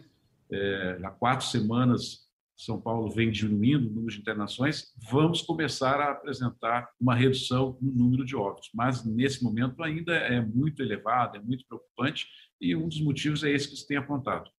é, 0.50 0.98
há 1.00 1.10
quatro 1.10 1.46
semanas 1.46 2.25
São 2.56 2.80
Paulo 2.80 3.10
vem 3.10 3.30
diminuindo 3.30 3.86
o 3.86 3.90
número 3.90 4.12
de 4.12 4.20
internações, 4.20 4.94
vamos 5.10 5.42
começar 5.42 6.00
a 6.00 6.12
apresentar 6.12 6.88
uma 6.98 7.14
redução 7.14 7.76
no 7.80 7.92
número 7.92 8.24
de 8.24 8.34
óbitos. 8.34 8.70
Mas, 8.74 9.04
nesse 9.04 9.44
momento, 9.44 9.82
ainda 9.82 10.14
é 10.14 10.40
muito 10.40 10.82
elevado, 10.82 11.36
é 11.36 11.40
muito 11.40 11.66
preocupante, 11.66 12.26
e 12.60 12.74
um 12.74 12.88
dos 12.88 13.00
motivos 13.02 13.44
é 13.44 13.50
esse 13.50 13.68
que 13.68 13.76
se 13.76 13.86
tem 13.86 13.98
apontado. 13.98 14.50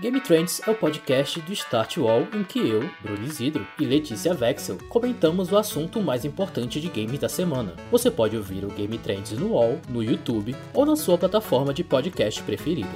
Game 0.00 0.18
Trends 0.18 0.66
é 0.66 0.70
o 0.70 0.74
podcast 0.74 1.42
do 1.42 1.52
Start 1.52 1.98
Wall 1.98 2.26
em 2.32 2.42
que 2.42 2.58
eu, 2.58 2.88
Bruno 3.02 3.22
Isidro 3.22 3.66
e 3.78 3.84
Letícia 3.84 4.32
Vexel 4.32 4.78
comentamos 4.88 5.52
o 5.52 5.58
assunto 5.58 6.00
mais 6.00 6.24
importante 6.24 6.80
de 6.80 6.88
games 6.88 7.18
da 7.18 7.28
semana. 7.28 7.76
Você 7.90 8.10
pode 8.10 8.34
ouvir 8.34 8.64
o 8.64 8.70
Game 8.70 8.96
Trends 8.96 9.32
no 9.32 9.52
Wall, 9.52 9.78
no 9.90 10.02
YouTube 10.02 10.56
ou 10.72 10.86
na 10.86 10.96
sua 10.96 11.18
plataforma 11.18 11.74
de 11.74 11.84
podcast 11.84 12.42
preferida. 12.44 12.88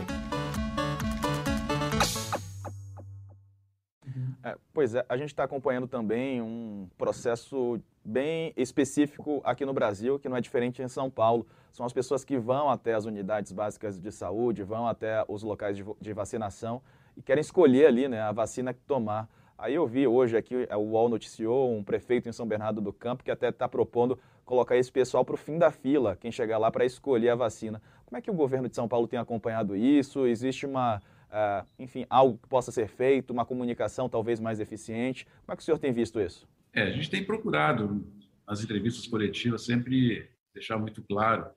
Pois 4.72 4.94
é, 4.94 5.04
a 5.08 5.16
gente 5.16 5.28
está 5.28 5.44
acompanhando 5.44 5.86
também 5.86 6.40
um 6.40 6.88
processo 6.98 7.80
bem 8.04 8.52
específico 8.56 9.40
aqui 9.44 9.64
no 9.64 9.72
Brasil, 9.72 10.18
que 10.18 10.28
não 10.28 10.36
é 10.36 10.40
diferente 10.40 10.82
em 10.82 10.88
São 10.88 11.10
Paulo. 11.10 11.46
São 11.72 11.86
as 11.86 11.92
pessoas 11.92 12.24
que 12.24 12.38
vão 12.38 12.68
até 12.68 12.94
as 12.94 13.04
unidades 13.04 13.52
básicas 13.52 13.98
de 13.98 14.12
saúde, 14.12 14.62
vão 14.62 14.86
até 14.86 15.24
os 15.26 15.42
locais 15.42 15.76
de, 15.76 15.84
de 16.00 16.12
vacinação 16.12 16.82
e 17.16 17.22
querem 17.22 17.40
escolher 17.40 17.86
ali 17.86 18.08
né, 18.08 18.20
a 18.20 18.32
vacina 18.32 18.74
que 18.74 18.80
tomar. 18.80 19.28
Aí 19.56 19.74
eu 19.74 19.86
vi 19.86 20.06
hoje 20.06 20.36
aqui, 20.36 20.66
é, 20.68 20.76
o 20.76 20.80
UOL 20.80 21.08
noticiou 21.08 21.72
um 21.72 21.82
prefeito 21.82 22.28
em 22.28 22.32
São 22.32 22.46
Bernardo 22.46 22.80
do 22.80 22.92
Campo 22.92 23.24
que 23.24 23.30
até 23.30 23.48
está 23.48 23.68
propondo 23.68 24.18
colocar 24.44 24.76
esse 24.76 24.92
pessoal 24.92 25.24
para 25.24 25.34
o 25.34 25.38
fim 25.38 25.58
da 25.58 25.70
fila, 25.70 26.16
quem 26.16 26.30
chegar 26.30 26.58
lá 26.58 26.70
para 26.70 26.84
escolher 26.84 27.30
a 27.30 27.34
vacina. 27.34 27.80
Como 28.04 28.18
é 28.18 28.20
que 28.20 28.30
o 28.30 28.34
governo 28.34 28.68
de 28.68 28.76
São 28.76 28.86
Paulo 28.86 29.08
tem 29.08 29.18
acompanhado 29.18 29.74
isso? 29.74 30.26
Existe 30.26 30.66
uma, 30.66 31.00
uh, 31.34 31.66
enfim, 31.78 32.06
algo 32.08 32.38
que 32.38 32.48
possa 32.48 32.70
ser 32.70 32.88
feito, 32.88 33.32
uma 33.32 33.44
comunicação 33.44 34.08
talvez 34.08 34.38
mais 34.38 34.60
eficiente? 34.60 35.26
Como 35.44 35.52
é 35.52 35.56
que 35.56 35.62
o 35.62 35.64
senhor 35.64 35.78
tem 35.78 35.92
visto 35.92 36.20
isso? 36.20 36.48
É, 36.72 36.82
a 36.84 36.90
gente 36.90 37.10
tem 37.10 37.24
procurado, 37.24 38.06
nas 38.46 38.62
entrevistas 38.62 39.06
coletivas, 39.06 39.62
sempre 39.62 40.28
deixar 40.54 40.78
muito 40.78 41.02
claro 41.02 41.50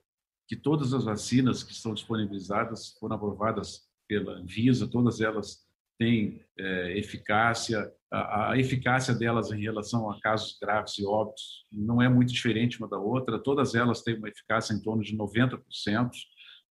que 0.46 0.56
todas 0.56 0.92
as 0.94 1.04
vacinas 1.04 1.62
que 1.62 1.72
estão 1.72 1.94
disponibilizadas 1.94 2.96
foram 2.98 3.16
aprovadas 3.16 3.86
pela 4.08 4.32
Anvisa, 4.32 4.88
todas 4.88 5.20
elas 5.20 5.66
têm 5.98 6.40
é, 6.58 6.96
eficácia, 6.96 7.92
a, 8.10 8.52
a, 8.52 8.58
eficácia 8.58 9.12
delas 9.14 9.50
em 9.50 9.60
relação 9.60 10.10
a 10.10 10.18
casos 10.20 10.56
graves 10.60 10.96
e 10.98 11.04
óbitos 11.04 11.64
não 11.70 12.00
é 12.00 12.08
muito 12.08 12.32
diferente 12.32 12.78
uma 12.78 12.88
da 12.88 12.98
outra, 12.98 13.38
todas 13.38 13.74
elas 13.74 14.00
têm 14.02 14.16
uma 14.16 14.28
eficácia 14.28 14.72
em 14.72 14.80
torno 14.80 15.02
de 15.02 15.16
90%, 15.16 15.60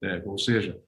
é, 0.02 0.24
ou 0.26 0.38
seja, 0.38 0.82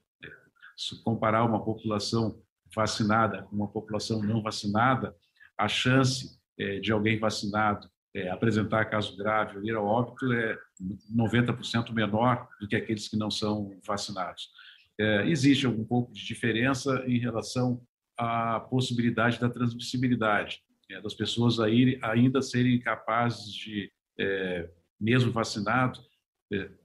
se 0.80 1.02
comparar 1.02 1.44
uma 1.44 1.62
população 1.62 2.42
vacinada 2.74 3.42
com 3.42 3.54
uma 3.54 3.68
população 3.68 4.22
não 4.22 4.42
vacinada, 4.42 5.14
a 5.58 5.68
chance 5.68 6.40
é, 6.58 6.80
de 6.80 6.90
alguém 6.90 7.18
vacinado 7.18 7.86
é, 8.14 8.30
apresentar 8.30 8.86
caso 8.86 9.14
grave 9.14 9.58
ou 9.58 9.64
ir 9.64 9.76
ao 9.76 9.84
óbito 9.84 10.32
é 10.32 10.56
90% 11.14 11.92
menor 11.92 12.48
do 12.58 12.66
que 12.66 12.74
aqueles 12.74 13.08
que 13.08 13.16
não 13.16 13.30
são 13.30 13.78
vacinados. 13.86 14.48
É, 14.98 15.28
existe 15.28 15.66
algum 15.66 15.84
pouco 15.84 16.12
de 16.14 16.24
diferença 16.24 17.04
em 17.06 17.18
relação 17.18 17.82
à 18.16 18.58
possibilidade 18.58 19.38
da 19.38 19.50
transmissibilidade, 19.50 20.62
das 21.02 21.14
pessoas 21.14 21.58
ainda 22.02 22.42
serem 22.42 22.80
capazes 22.80 23.52
de, 23.52 23.92
mesmo 25.00 25.30
vacinado, 25.30 26.00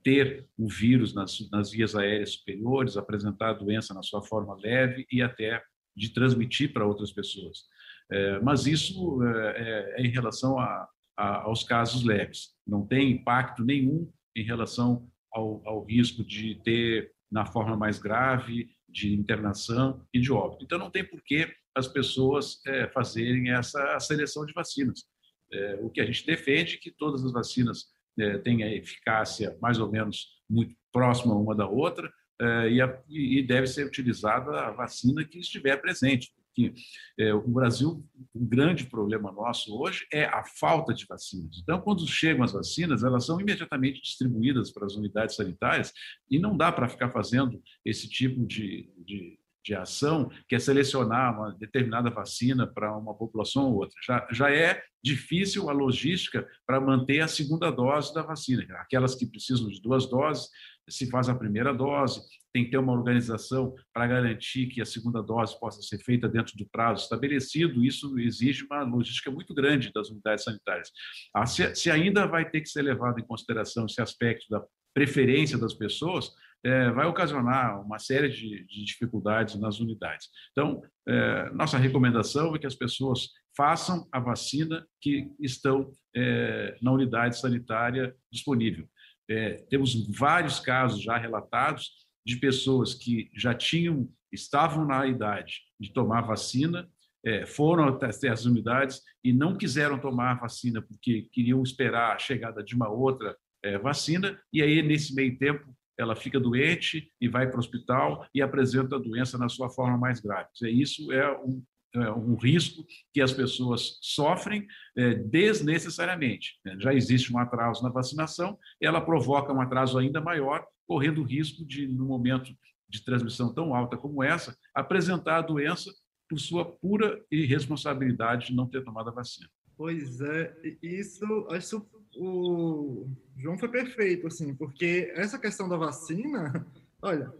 ter 0.02 0.46
o 0.56 0.68
vírus 0.68 1.12
nas, 1.12 1.48
nas 1.50 1.70
vias 1.70 1.96
aéreas 1.96 2.34
superiores, 2.34 2.96
apresentar 2.96 3.50
a 3.50 3.54
doença 3.54 3.92
na 3.92 4.02
sua 4.02 4.22
forma 4.22 4.56
leve 4.56 5.06
e 5.10 5.20
até 5.20 5.62
de 5.96 6.10
transmitir 6.12 6.72
para 6.72 6.86
outras 6.86 7.10
pessoas. 7.12 7.64
É, 8.10 8.38
mas 8.40 8.66
isso 8.66 9.22
é, 9.24 9.96
é, 9.98 10.02
em 10.02 10.08
relação 10.08 10.58
a, 10.58 10.88
a, 11.16 11.42
aos 11.42 11.64
casos 11.64 12.04
leves. 12.04 12.54
Não 12.66 12.86
tem 12.86 13.10
impacto 13.10 13.64
nenhum 13.64 14.10
em 14.36 14.44
relação 14.44 15.10
ao, 15.32 15.62
ao 15.66 15.84
risco 15.84 16.22
de 16.22 16.56
ter 16.62 17.12
na 17.30 17.44
forma 17.46 17.76
mais 17.76 17.98
grave 17.98 18.68
de 18.88 19.12
internação 19.14 20.06
e 20.12 20.20
de 20.20 20.30
óbito. 20.30 20.64
Então, 20.64 20.78
não 20.78 20.90
tem 20.90 21.04
por 21.04 21.22
que 21.22 21.52
as 21.74 21.88
pessoas 21.88 22.60
é, 22.66 22.88
fazerem 22.88 23.50
essa 23.50 23.98
seleção 23.98 24.46
de 24.46 24.52
vacinas. 24.52 25.04
É, 25.52 25.78
o 25.82 25.90
que 25.90 26.00
a 26.00 26.06
gente 26.06 26.24
defende 26.24 26.74
é 26.74 26.78
que 26.78 26.90
todas 26.90 27.24
as 27.24 27.32
vacinas 27.32 27.86
é, 28.18 28.38
tenham 28.38 28.68
eficácia 28.68 29.56
mais 29.60 29.78
ou 29.78 29.90
menos 29.90 30.26
muito 30.48 30.74
próxima 30.92 31.34
uma 31.34 31.54
da 31.54 31.68
outra 31.68 32.10
é, 32.40 32.70
e, 32.70 32.80
a, 32.80 33.02
e, 33.08 33.42
deve 33.42 33.66
ser 33.66 33.86
utilizada 33.86 34.60
a 34.60 34.70
vacina 34.70 35.24
que 35.24 35.38
estiver 35.38 35.76
presente. 35.80 36.32
que 36.54 36.72
é, 37.18 37.34
o 37.34 37.48
Brasil, 37.48 38.04
um 38.34 38.46
grande 38.46 38.86
problema 38.86 39.32
nosso 39.32 39.78
hoje 39.78 40.06
é 40.12 40.24
a 40.24 40.44
falta 40.44 40.92
de 40.92 41.06
vacinas. 41.06 41.58
Então, 41.62 41.80
quando 41.80 42.06
chegam 42.06 42.44
as 42.44 42.52
vacinas, 42.52 43.04
elas 43.04 43.26
são 43.26 43.40
imediatamente 43.40 44.02
distribuídas 44.02 44.70
para 44.70 44.86
as 44.86 44.94
unidades 44.94 45.36
sanitárias 45.36 45.92
e 46.30 46.38
não 46.38 46.56
dá 46.56 46.70
para 46.72 46.88
ficar 46.88 47.10
fazendo 47.10 47.62
esse 47.84 48.08
tipo 48.08 48.46
de, 48.46 48.90
de 48.98 49.38
de 49.66 49.74
ação, 49.74 50.30
que 50.48 50.54
é 50.54 50.58
selecionar 50.60 51.36
uma 51.36 51.52
determinada 51.52 52.08
vacina 52.08 52.68
para 52.68 52.96
uma 52.96 53.12
população 53.12 53.64
ou 53.64 53.78
outra. 53.78 53.96
Já, 54.06 54.28
já 54.30 54.50
é 54.50 54.80
difícil 55.02 55.68
a 55.68 55.72
logística 55.72 56.46
para 56.64 56.80
manter 56.80 57.20
a 57.20 57.26
segunda 57.26 57.70
dose 57.72 58.14
da 58.14 58.22
vacina. 58.22 58.64
Aquelas 58.78 59.16
que 59.16 59.26
precisam 59.26 59.68
de 59.68 59.82
duas 59.82 60.08
doses, 60.08 60.48
se 60.88 61.10
faz 61.10 61.28
a 61.28 61.34
primeira 61.34 61.74
dose, 61.74 62.20
tem 62.52 62.64
que 62.64 62.70
ter 62.70 62.78
uma 62.78 62.92
organização 62.92 63.74
para 63.92 64.06
garantir 64.06 64.68
que 64.68 64.80
a 64.80 64.86
segunda 64.86 65.20
dose 65.20 65.58
possa 65.58 65.82
ser 65.82 65.98
feita 65.98 66.28
dentro 66.28 66.56
do 66.56 66.66
prazo 66.70 67.02
estabelecido. 67.02 67.84
Isso 67.84 68.16
exige 68.20 68.64
uma 68.64 68.84
logística 68.84 69.32
muito 69.32 69.52
grande 69.52 69.92
das 69.92 70.10
unidades 70.10 70.44
sanitárias. 70.44 70.90
Ah, 71.34 71.44
se, 71.44 71.74
se 71.74 71.90
ainda 71.90 72.24
vai 72.24 72.48
ter 72.48 72.60
que 72.60 72.68
ser 72.68 72.82
levado 72.82 73.18
em 73.18 73.26
consideração 73.26 73.84
esse 73.86 74.00
aspecto 74.00 74.46
da 74.48 74.64
preferência 74.94 75.58
das 75.58 75.74
pessoas, 75.74 76.32
é, 76.66 76.90
vai 76.90 77.06
ocasionar 77.06 77.80
uma 77.80 77.96
série 77.96 78.28
de, 78.28 78.66
de, 78.66 78.84
dificuldades 78.84 79.54
nas 79.54 79.78
unidades. 79.78 80.28
Então, 80.50 80.82
é, 81.06 81.48
nossa 81.50 81.78
recomendação 81.78 82.54
é 82.54 82.58
que 82.58 82.66
as 82.66 82.74
pessoas 82.74 83.28
façam 83.56 84.08
a 84.10 84.18
vacina 84.18 84.84
que 85.00 85.30
estão 85.38 85.92
é, 86.14 86.76
na 86.82 86.90
unidade 86.90 87.38
sanitária 87.38 88.12
disponível. 88.32 88.88
É, 89.30 89.64
temos 89.70 90.08
vários 90.08 90.58
casos 90.58 91.00
já 91.00 91.16
relatados 91.16 91.92
de 92.26 92.36
pessoas 92.36 92.94
que 92.94 93.30
já 93.32 93.54
tinham, 93.54 94.08
estavam 94.32 94.84
na 94.84 95.06
idade 95.06 95.60
de 95.78 95.92
tomar 95.92 96.22
vacina, 96.22 96.88
é, 97.24 97.46
foram 97.46 97.84
até 97.84 98.28
as 98.28 98.44
unidades 98.44 99.02
e 99.22 99.32
não 99.32 99.56
quiseram 99.56 100.00
tomar 100.00 100.32
a 100.32 100.40
vacina 100.40 100.82
porque 100.82 101.28
queriam 101.32 101.62
esperar 101.62 102.16
a 102.16 102.18
chegada 102.18 102.62
de 102.62 102.74
uma 102.74 102.88
outra 102.88 103.36
é, 103.62 103.78
vacina, 103.78 104.40
e 104.52 104.62
aí, 104.62 104.80
nesse 104.82 105.14
meio 105.14 105.36
tempo, 105.38 105.75
ela 105.98 106.14
fica 106.14 106.38
doente 106.38 107.10
e 107.20 107.28
vai 107.28 107.46
para 107.46 107.56
o 107.56 107.60
hospital 107.60 108.26
e 108.34 108.42
apresenta 108.42 108.96
a 108.96 108.98
doença 108.98 109.38
na 109.38 109.48
sua 109.48 109.70
forma 109.70 109.96
mais 109.96 110.20
grave. 110.20 110.48
Isso 110.62 111.10
é 111.12 111.36
um, 111.38 111.62
é 111.94 112.10
um 112.12 112.34
risco 112.36 112.84
que 113.12 113.20
as 113.20 113.32
pessoas 113.32 113.98
sofrem 114.02 114.66
é, 114.96 115.14
desnecessariamente. 115.14 116.58
Né? 116.64 116.76
Já 116.78 116.92
existe 116.92 117.32
um 117.32 117.38
atraso 117.38 117.82
na 117.82 117.88
vacinação, 117.88 118.58
ela 118.80 119.00
provoca 119.00 119.52
um 119.52 119.60
atraso 119.60 119.98
ainda 119.98 120.20
maior, 120.20 120.64
correndo 120.86 121.22
o 121.22 121.24
risco 121.24 121.64
de, 121.64 121.88
no 121.88 122.04
momento 122.04 122.54
de 122.88 123.04
transmissão 123.04 123.52
tão 123.52 123.74
alta 123.74 123.96
como 123.96 124.22
essa, 124.22 124.56
apresentar 124.74 125.38
a 125.38 125.42
doença 125.42 125.90
por 126.28 126.38
sua 126.38 126.64
pura 126.64 127.20
irresponsabilidade 127.30 128.48
de 128.48 128.54
não 128.54 128.68
ter 128.68 128.84
tomado 128.84 129.08
a 129.08 129.12
vacina. 129.12 129.48
Pois 129.76 130.20
é, 130.20 130.56
isso, 130.82 131.46
isso 131.52 131.86
o 132.16 133.06
João 133.36 133.58
foi 133.58 133.68
perfeito, 133.68 134.26
assim, 134.26 134.54
porque 134.54 135.12
essa 135.14 135.38
questão 135.38 135.68
da 135.68 135.76
vacina, 135.76 136.66
olha, 137.02 137.32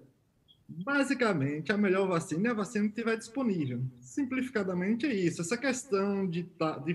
basicamente 0.68 1.72
a 1.72 1.78
melhor 1.78 2.08
vacina 2.08 2.48
é 2.48 2.50
a 2.50 2.54
vacina 2.54 2.84
que 2.84 2.90
estiver 2.90 3.16
disponível. 3.16 3.80
Simplificadamente 4.00 5.06
é 5.06 5.14
isso. 5.14 5.40
Essa 5.40 5.56
questão 5.56 6.26
de, 6.26 6.42
de, 6.84 6.94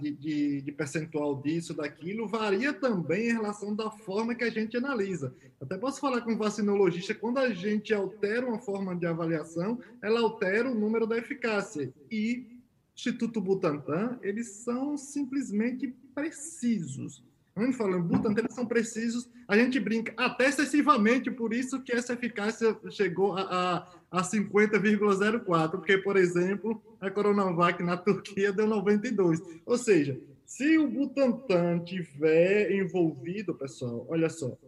de, 0.00 0.10
de, 0.10 0.62
de 0.62 0.72
percentual 0.72 1.40
disso, 1.40 1.74
daquilo, 1.74 2.26
varia 2.26 2.72
também 2.72 3.28
em 3.28 3.32
relação 3.32 3.74
da 3.74 3.90
forma 3.90 4.34
que 4.34 4.44
a 4.44 4.50
gente 4.50 4.76
analisa. 4.76 5.34
Até 5.60 5.78
posso 5.78 6.00
falar 6.00 6.22
com 6.22 6.32
um 6.32 6.38
vacinologista, 6.38 7.14
quando 7.14 7.38
a 7.38 7.52
gente 7.54 7.94
altera 7.94 8.46
uma 8.46 8.58
forma 8.58 8.94
de 8.96 9.06
avaliação, 9.06 9.78
ela 10.02 10.20
altera 10.20 10.70
o 10.70 10.74
número 10.74 11.06
da 11.06 11.16
eficácia. 11.16 11.92
E 12.10 12.57
Instituto 12.98 13.40
Butantan, 13.40 14.18
eles 14.22 14.48
são 14.64 14.96
simplesmente 14.96 15.86
precisos. 16.12 17.22
Quando 17.54 17.72
falando 17.72 18.02
Butantan, 18.02 18.40
eles 18.40 18.54
são 18.54 18.66
precisos. 18.66 19.30
A 19.46 19.56
gente 19.56 19.78
brinca 19.78 20.12
até 20.16 20.48
excessivamente, 20.48 21.30
por 21.30 21.54
isso 21.54 21.80
que 21.80 21.92
essa 21.92 22.14
eficácia 22.14 22.76
chegou 22.90 23.36
a, 23.36 23.86
a, 24.10 24.18
a 24.18 24.22
50,04, 24.22 25.70
porque, 25.70 25.96
por 25.98 26.16
exemplo, 26.16 26.82
a 27.00 27.08
Coronavac 27.08 27.80
na 27.84 27.96
Turquia 27.96 28.52
deu 28.52 28.66
92. 28.66 29.40
Ou 29.64 29.78
seja, 29.78 30.20
se 30.44 30.76
o 30.76 30.88
Butantan 30.88 31.78
tiver 31.84 32.72
envolvido, 32.72 33.54
pessoal, 33.54 34.04
olha 34.08 34.28
só, 34.28 34.58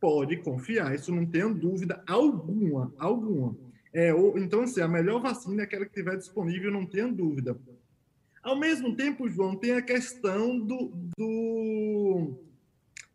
pode 0.00 0.36
confiar, 0.36 0.94
isso 0.94 1.12
não 1.12 1.26
tenha 1.26 1.48
dúvida 1.48 2.04
alguma, 2.06 2.94
alguma. 2.96 3.56
É, 3.92 4.14
ou, 4.14 4.38
então, 4.38 4.62
assim, 4.62 4.80
a 4.80 4.86
melhor 4.86 5.20
vacina 5.20 5.62
é 5.62 5.64
aquela 5.64 5.84
que 5.84 5.90
estiver 5.90 6.16
disponível, 6.16 6.70
não 6.70 6.86
tenha 6.86 7.08
dúvida. 7.08 7.58
Ao 8.42 8.56
mesmo 8.56 8.96
tempo, 8.96 9.28
João, 9.28 9.54
tem 9.54 9.72
a 9.72 9.82
questão 9.82 10.58
do, 10.58 10.92
do, 11.16 12.38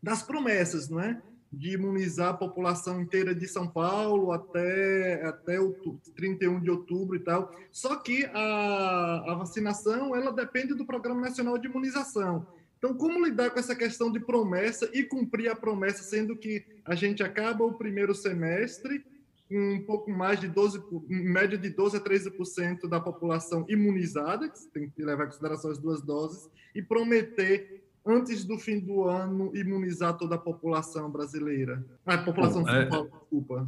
das 0.01 0.21
promessas, 0.21 0.87
não 0.87 0.99
é? 0.99 1.19
De 1.51 1.73
imunizar 1.73 2.29
a 2.29 2.37
população 2.37 3.01
inteira 3.01 3.33
de 3.33 3.47
São 3.47 3.67
Paulo 3.67 4.31
até, 4.31 5.23
até 5.25 5.59
o 5.59 5.73
31 6.15 6.59
de 6.59 6.69
outubro 6.69 7.15
e 7.15 7.19
tal. 7.19 7.55
Só 7.71 7.95
que 7.95 8.25
a, 8.25 9.31
a 9.31 9.35
vacinação, 9.35 10.15
ela 10.15 10.31
depende 10.31 10.75
do 10.75 10.85
Programa 10.85 11.21
Nacional 11.21 11.57
de 11.57 11.67
Imunização. 11.67 12.45
Então, 12.77 12.93
como 12.93 13.25
lidar 13.25 13.49
com 13.49 13.59
essa 13.59 13.75
questão 13.75 14.11
de 14.11 14.19
promessa 14.19 14.87
e 14.93 15.01
cumprir 15.03 15.49
a 15.49 15.55
promessa, 15.55 16.03
sendo 16.03 16.35
que 16.35 16.63
a 16.83 16.93
gente 16.93 17.23
acaba 17.23 17.63
o 17.63 17.73
primeiro 17.73 18.13
semestre 18.13 19.03
um 19.49 19.83
pouco 19.85 20.09
mais 20.09 20.39
de 20.39 20.47
12, 20.47 20.83
em 21.09 21.23
média 21.23 21.57
de 21.57 21.69
12 21.69 21.97
a 21.97 21.99
13% 21.99 22.87
da 22.89 22.99
população 22.99 23.65
imunizada, 23.69 24.49
que 24.49 24.59
tem 24.73 24.89
que 24.89 25.03
levar 25.03 25.23
em 25.23 25.27
consideração 25.27 25.71
as 25.71 25.77
duas 25.77 26.01
doses, 26.01 26.49
e 26.73 26.81
prometer 26.81 27.83
antes 28.05 28.45
do 28.45 28.57
fim 28.57 28.79
do 28.79 29.03
ano 29.03 29.55
imunizar 29.55 30.15
toda 30.17 30.35
a 30.35 30.39
população 30.39 31.09
brasileira. 31.09 31.83
A 32.05 32.17
população 32.19 32.63
Bom, 32.63 32.69
é, 32.69 32.85
desculpa. 32.85 33.65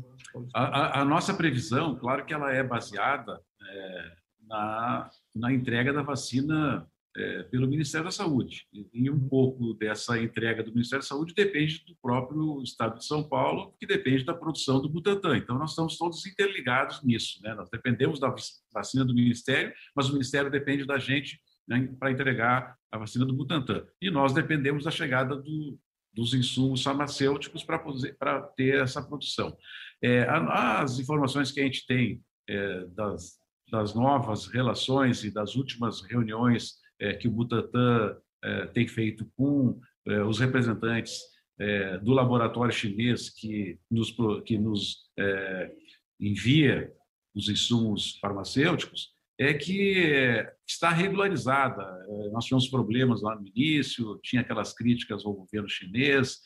A, 0.53 0.63
a, 0.63 1.01
a, 1.01 1.05
nossa 1.05 1.33
previsão, 1.33 1.95
claro 1.95 2.25
que 2.25 2.33
ela 2.33 2.51
é 2.51 2.63
baseada 2.63 3.41
é, 3.61 4.11
na, 4.47 5.09
na 5.35 5.51
entrega 5.51 5.91
da 5.91 6.03
vacina 6.03 6.87
é, 7.17 7.43
pelo 7.43 7.67
Ministério 7.67 8.05
da 8.05 8.11
Saúde. 8.11 8.67
E 8.93 9.09
um 9.09 9.27
pouco 9.27 9.73
dessa 9.73 10.21
entrega 10.21 10.63
do 10.63 10.71
Ministério 10.71 11.03
da 11.03 11.07
Saúde 11.07 11.33
depende 11.33 11.83
do 11.85 11.95
próprio 11.99 12.61
Estado 12.61 12.99
de 12.99 13.05
São 13.05 13.27
Paulo, 13.27 13.73
que 13.79 13.87
depende 13.87 14.23
da 14.23 14.35
produção 14.35 14.79
do 14.79 14.87
Butantan. 14.87 15.37
Então, 15.37 15.57
nós 15.57 15.71
estamos 15.71 15.97
todos 15.97 16.25
interligados 16.27 17.03
nisso. 17.03 17.39
Né? 17.41 17.55
Nós 17.55 17.69
dependemos 17.71 18.19
da 18.19 18.33
vacina 18.71 19.03
do 19.03 19.15
Ministério, 19.15 19.73
mas 19.95 20.09
o 20.09 20.13
Ministério 20.13 20.51
depende 20.51 20.85
da 20.85 20.99
gente 20.99 21.41
né, 21.67 21.91
para 21.99 22.11
entregar 22.11 22.77
a 22.91 22.97
vacina 22.99 23.25
do 23.25 23.33
Butantan. 23.33 23.85
E 23.99 24.11
nós 24.11 24.31
dependemos 24.31 24.83
da 24.83 24.91
chegada 24.91 25.35
do, 25.35 25.79
dos 26.13 26.35
insumos 26.35 26.83
farmacêuticos 26.83 27.63
para 27.63 28.41
ter 28.55 28.79
essa 28.79 29.01
produção. 29.01 29.57
É, 30.03 30.27
as 30.29 30.99
informações 30.99 31.51
que 31.51 31.59
a 31.59 31.63
gente 31.63 31.83
tem 31.87 32.21
é, 32.47 32.85
das, 32.89 33.39
das 33.71 33.95
novas 33.95 34.45
relações 34.45 35.23
e 35.23 35.31
das 35.31 35.55
últimas 35.55 36.01
reuniões 36.01 36.85
que 37.19 37.27
o 37.27 37.31
Butantan 37.31 38.17
é, 38.43 38.65
tem 38.67 38.87
feito 38.87 39.25
com 39.35 39.79
é, 40.05 40.23
os 40.23 40.39
representantes 40.39 41.19
é, 41.59 41.97
do 41.97 42.13
laboratório 42.13 42.71
chinês 42.71 43.29
que 43.29 43.79
nos, 43.89 44.15
que 44.45 44.57
nos 44.57 45.09
é, 45.17 45.71
envia 46.19 46.91
os 47.35 47.49
insumos 47.49 48.17
farmacêuticos, 48.19 49.09
é 49.39 49.53
que 49.53 49.99
é, 49.99 50.51
está 50.67 50.89
regularizada. 50.89 51.83
Nós 52.31 52.45
tivemos 52.45 52.67
problemas 52.67 53.21
lá 53.21 53.35
no 53.35 53.45
início, 53.47 54.19
tinha 54.23 54.41
aquelas 54.41 54.73
críticas 54.73 55.25
ao 55.25 55.33
governo 55.33 55.69
chinês, 55.69 56.39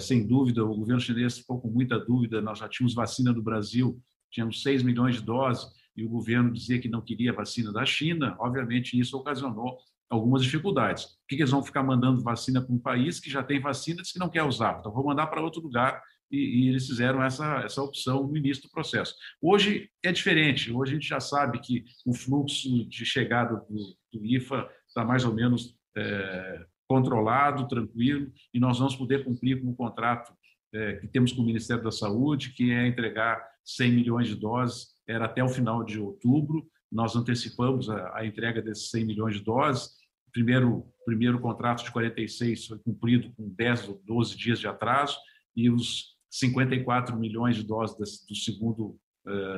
sem 0.00 0.26
dúvida, 0.26 0.64
o 0.64 0.76
governo 0.76 1.00
chinês 1.00 1.38
ficou 1.38 1.60
com 1.60 1.68
muita 1.68 1.98
dúvida. 1.98 2.40
Nós 2.40 2.58
já 2.58 2.68
tínhamos 2.68 2.94
vacina 2.94 3.32
do 3.32 3.42
Brasil, 3.42 4.00
tínhamos 4.30 4.62
6 4.62 4.84
milhões 4.84 5.16
de 5.16 5.22
doses, 5.22 5.66
e 5.98 6.04
o 6.04 6.08
governo 6.08 6.52
dizia 6.52 6.78
que 6.78 6.88
não 6.88 7.00
queria 7.00 7.32
vacina 7.32 7.72
da 7.72 7.84
China, 7.84 8.36
obviamente 8.38 8.98
isso 8.98 9.18
ocasionou 9.18 9.76
algumas 10.08 10.44
dificuldades. 10.44 11.04
Por 11.04 11.28
que 11.28 11.34
eles 11.34 11.50
vão 11.50 11.62
ficar 11.62 11.82
mandando 11.82 12.22
vacina 12.22 12.62
para 12.62 12.72
um 12.72 12.78
país 12.78 13.18
que 13.18 13.28
já 13.28 13.42
tem 13.42 13.60
vacinas 13.60 14.12
que 14.12 14.18
não 14.18 14.28
quer 14.28 14.44
usar? 14.44 14.78
Então, 14.78 14.92
vou 14.92 15.04
mandar 15.04 15.26
para 15.26 15.42
outro 15.42 15.60
lugar 15.60 16.00
e, 16.30 16.36
e, 16.36 16.68
eles 16.68 16.86
fizeram 16.86 17.20
essa, 17.22 17.62
essa 17.64 17.82
opção 17.82 18.28
no 18.28 18.36
início 18.36 18.62
do 18.62 18.70
processo. 18.70 19.14
Hoje 19.42 19.90
é 20.02 20.12
diferente, 20.12 20.72
hoje 20.72 20.92
a 20.92 20.94
gente 20.94 21.08
já 21.08 21.18
sabe 21.18 21.58
que 21.58 21.84
o 22.06 22.14
fluxo 22.14 22.88
de 22.88 23.04
chegada 23.04 23.56
do, 23.68 23.96
do 24.12 24.24
IFA 24.24 24.70
está 24.86 25.04
mais 25.04 25.24
ou 25.24 25.34
menos 25.34 25.74
é, 25.96 26.64
controlado, 26.86 27.66
tranquilo, 27.66 28.30
e 28.54 28.60
nós 28.60 28.78
vamos 28.78 28.94
poder 28.94 29.24
cumprir 29.24 29.60
com 29.60 29.70
o 29.70 29.76
contrato 29.76 30.32
é, 30.72 30.94
que 30.94 31.08
temos 31.08 31.32
com 31.32 31.42
o 31.42 31.46
Ministério 31.46 31.82
da 31.82 31.90
Saúde, 31.90 32.52
que 32.52 32.70
é 32.70 32.86
entregar 32.86 33.42
100 33.64 33.92
milhões 33.92 34.28
de 34.28 34.36
doses, 34.36 34.97
era 35.08 35.24
até 35.24 35.42
o 35.42 35.48
final 35.48 35.82
de 35.82 35.98
outubro, 35.98 36.68
nós 36.90 37.16
antecipamos 37.16 37.88
a, 37.88 38.18
a 38.18 38.26
entrega 38.26 38.62
desses 38.62 38.90
100 38.90 39.04
milhões 39.04 39.34
de 39.36 39.42
doses, 39.42 39.90
primeiro, 40.32 40.86
primeiro 41.04 41.40
contrato 41.40 41.84
de 41.84 41.90
46 41.90 42.66
foi 42.66 42.78
cumprido 42.78 43.32
com 43.34 43.48
10 43.48 43.88
ou 43.88 44.02
12 44.04 44.36
dias 44.36 44.60
de 44.60 44.68
atraso, 44.68 45.18
e 45.56 45.70
os 45.70 46.16
54 46.30 47.16
milhões 47.16 47.56
de 47.56 47.64
doses 47.64 47.96
do 48.26 48.34
segundo, 48.36 48.98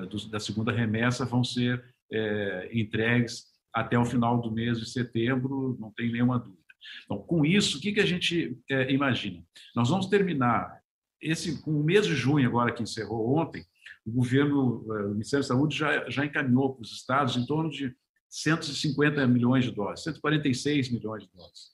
do, 0.09 0.31
da 0.31 0.39
segunda 0.39 0.73
remessa 0.73 1.25
vão 1.25 1.43
ser 1.43 1.85
é, 2.13 2.71
entregues 2.73 3.45
até 3.73 3.99
o 3.99 4.05
final 4.05 4.41
do 4.41 4.51
mês 4.51 4.79
de 4.79 4.89
setembro, 4.89 5.77
não 5.79 5.93
tem 5.93 6.11
nenhuma 6.11 6.39
dúvida. 6.39 6.61
Então, 7.05 7.19
com 7.19 7.45
isso, 7.45 7.79
o 7.79 7.81
que, 7.81 7.93
que 7.93 8.01
a 8.01 8.07
gente 8.07 8.59
é, 8.69 8.91
imagina? 8.93 9.43
Nós 9.77 9.91
vamos 9.91 10.07
terminar 10.07 10.81
esse, 11.21 11.61
com 11.63 11.73
o 11.73 11.85
mês 11.85 12.07
de 12.07 12.15
junho, 12.15 12.49
agora 12.49 12.73
que 12.73 12.83
encerrou 12.83 13.37
ontem, 13.37 13.65
o 14.05 14.13
governo, 14.13 14.85
é, 14.97 15.07
o 15.07 15.11
Ministério 15.11 15.45
da 15.45 15.49
Saúde 15.49 15.77
já, 15.77 16.09
já 16.09 16.25
encaminhou 16.25 16.75
para 16.75 16.83
os 16.83 16.93
estados 16.93 17.37
em 17.37 17.45
torno 17.47 17.71
de 17.71 17.95
150 18.29 19.27
milhões 19.27 19.65
de 19.65 19.73
doses, 19.73 20.05
146 20.05 20.91
milhões 20.91 21.25
de 21.25 21.31
doses. 21.33 21.71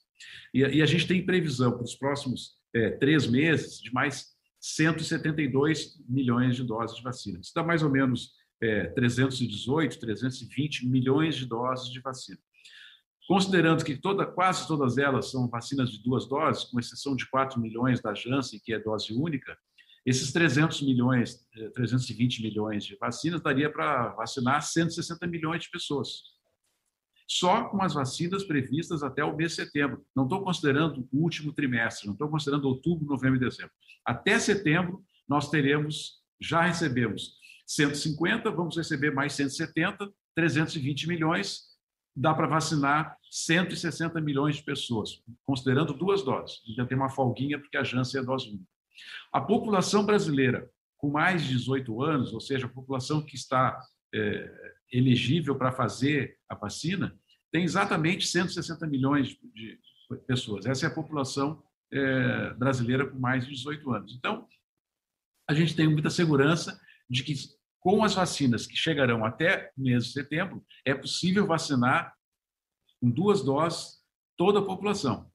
E, 0.53 0.59
e 0.59 0.81
a 0.81 0.85
gente 0.85 1.07
tem 1.07 1.25
previsão 1.25 1.71
para 1.71 1.83
os 1.83 1.95
próximos 1.95 2.57
é, 2.73 2.91
três 2.91 3.27
meses 3.27 3.79
de 3.79 3.91
mais 3.93 4.35
172 4.59 5.97
milhões 6.07 6.55
de 6.55 6.63
doses 6.63 6.97
de 6.97 7.03
vacina. 7.03 7.39
Isso 7.39 7.51
dá 7.55 7.63
mais 7.63 7.83
ou 7.83 7.89
menos 7.89 8.31
é, 8.61 8.87
318, 8.87 9.99
320 9.99 10.87
milhões 10.87 11.35
de 11.35 11.45
doses 11.45 11.91
de 11.91 11.99
vacina. 12.01 12.39
Considerando 13.27 13.83
que 13.83 13.97
toda, 13.97 14.25
quase 14.25 14.65
todas 14.67 14.97
elas 14.97 15.29
são 15.29 15.49
vacinas 15.49 15.91
de 15.91 16.01
duas 16.01 16.27
doses, 16.27 16.63
com 16.63 16.79
exceção 16.79 17.15
de 17.15 17.29
4 17.29 17.59
milhões 17.59 18.01
da 18.01 18.13
Janssen, 18.13 18.59
que 18.63 18.73
é 18.73 18.79
dose 18.79 19.13
única, 19.13 19.57
esses 20.07 20.31
300 20.31 20.83
milhões, 20.83 21.45
320 21.75 22.39
é, 22.39 22.41
milhões 22.41 22.85
de 22.85 22.95
vacinas 22.95 23.41
daria 23.41 23.69
para 23.69 24.07
vacinar 24.13 24.61
160 24.61 25.27
milhões 25.27 25.63
de 25.63 25.69
pessoas. 25.69 26.21
Só 27.27 27.65
com 27.65 27.83
as 27.83 27.93
vacinas 27.93 28.45
previstas 28.45 29.03
até 29.03 29.21
o 29.21 29.35
mês 29.35 29.51
de 29.51 29.57
setembro. 29.57 30.05
Não 30.15 30.23
estou 30.23 30.41
considerando 30.41 31.05
o 31.11 31.21
último 31.21 31.51
trimestre, 31.51 32.07
não 32.07 32.13
estou 32.13 32.29
considerando 32.29 32.69
outubro, 32.69 33.05
novembro 33.05 33.35
e 33.35 33.39
dezembro. 33.49 33.73
Até 34.05 34.39
setembro, 34.39 35.03
nós 35.27 35.49
teremos, 35.49 36.21
já 36.39 36.61
recebemos 36.61 37.33
150, 37.67 38.49
vamos 38.49 38.77
receber 38.77 39.11
mais 39.13 39.33
170, 39.33 40.09
320 40.33 41.05
milhões, 41.09 41.63
dá 42.15 42.33
para 42.33 42.47
vacinar 42.47 43.17
160 43.29 44.21
milhões 44.21 44.55
de 44.55 44.63
pessoas, 44.63 45.21
considerando 45.43 45.93
duas 45.93 46.23
doses. 46.23 46.61
Já 46.77 46.85
tem 46.85 46.97
uma 46.97 47.09
folguinha, 47.09 47.59
porque 47.59 47.75
a 47.75 47.83
Janssen 47.83 48.21
é 48.21 48.23
dose 48.23 48.51
única. 48.51 48.76
A 49.31 49.41
população 49.41 50.05
brasileira 50.05 50.69
com 50.97 51.11
mais 51.11 51.43
de 51.43 51.49
18 51.49 52.03
anos, 52.03 52.33
ou 52.33 52.41
seja, 52.41 52.65
a 52.65 52.69
população 52.69 53.21
que 53.21 53.35
está 53.35 53.79
é, 54.13 54.73
elegível 54.91 55.55
para 55.55 55.71
fazer 55.71 56.37
a 56.49 56.55
vacina, 56.55 57.17
tem 57.51 57.63
exatamente 57.63 58.27
160 58.27 58.87
milhões 58.87 59.37
de 59.53 59.79
pessoas. 60.25 60.65
Essa 60.65 60.87
é 60.87 60.89
a 60.89 60.93
população 60.93 61.63
é, 61.91 62.53
brasileira 62.55 63.05
com 63.05 63.19
mais 63.19 63.45
de 63.45 63.53
18 63.53 63.91
anos. 63.91 64.15
Então, 64.17 64.47
a 65.47 65.53
gente 65.53 65.75
tem 65.75 65.87
muita 65.87 66.09
segurança 66.09 66.79
de 67.09 67.23
que 67.23 67.33
com 67.79 68.03
as 68.03 68.13
vacinas 68.13 68.67
que 68.67 68.75
chegarão 68.75 69.23
até 69.23 69.71
o 69.77 69.81
mês 69.81 70.07
de 70.07 70.11
setembro, 70.11 70.65
é 70.83 70.93
possível 70.93 71.47
vacinar 71.47 72.13
com 72.99 73.09
duas 73.09 73.41
doses 73.41 74.01
toda 74.35 74.59
a 74.59 74.65
população. 74.65 75.31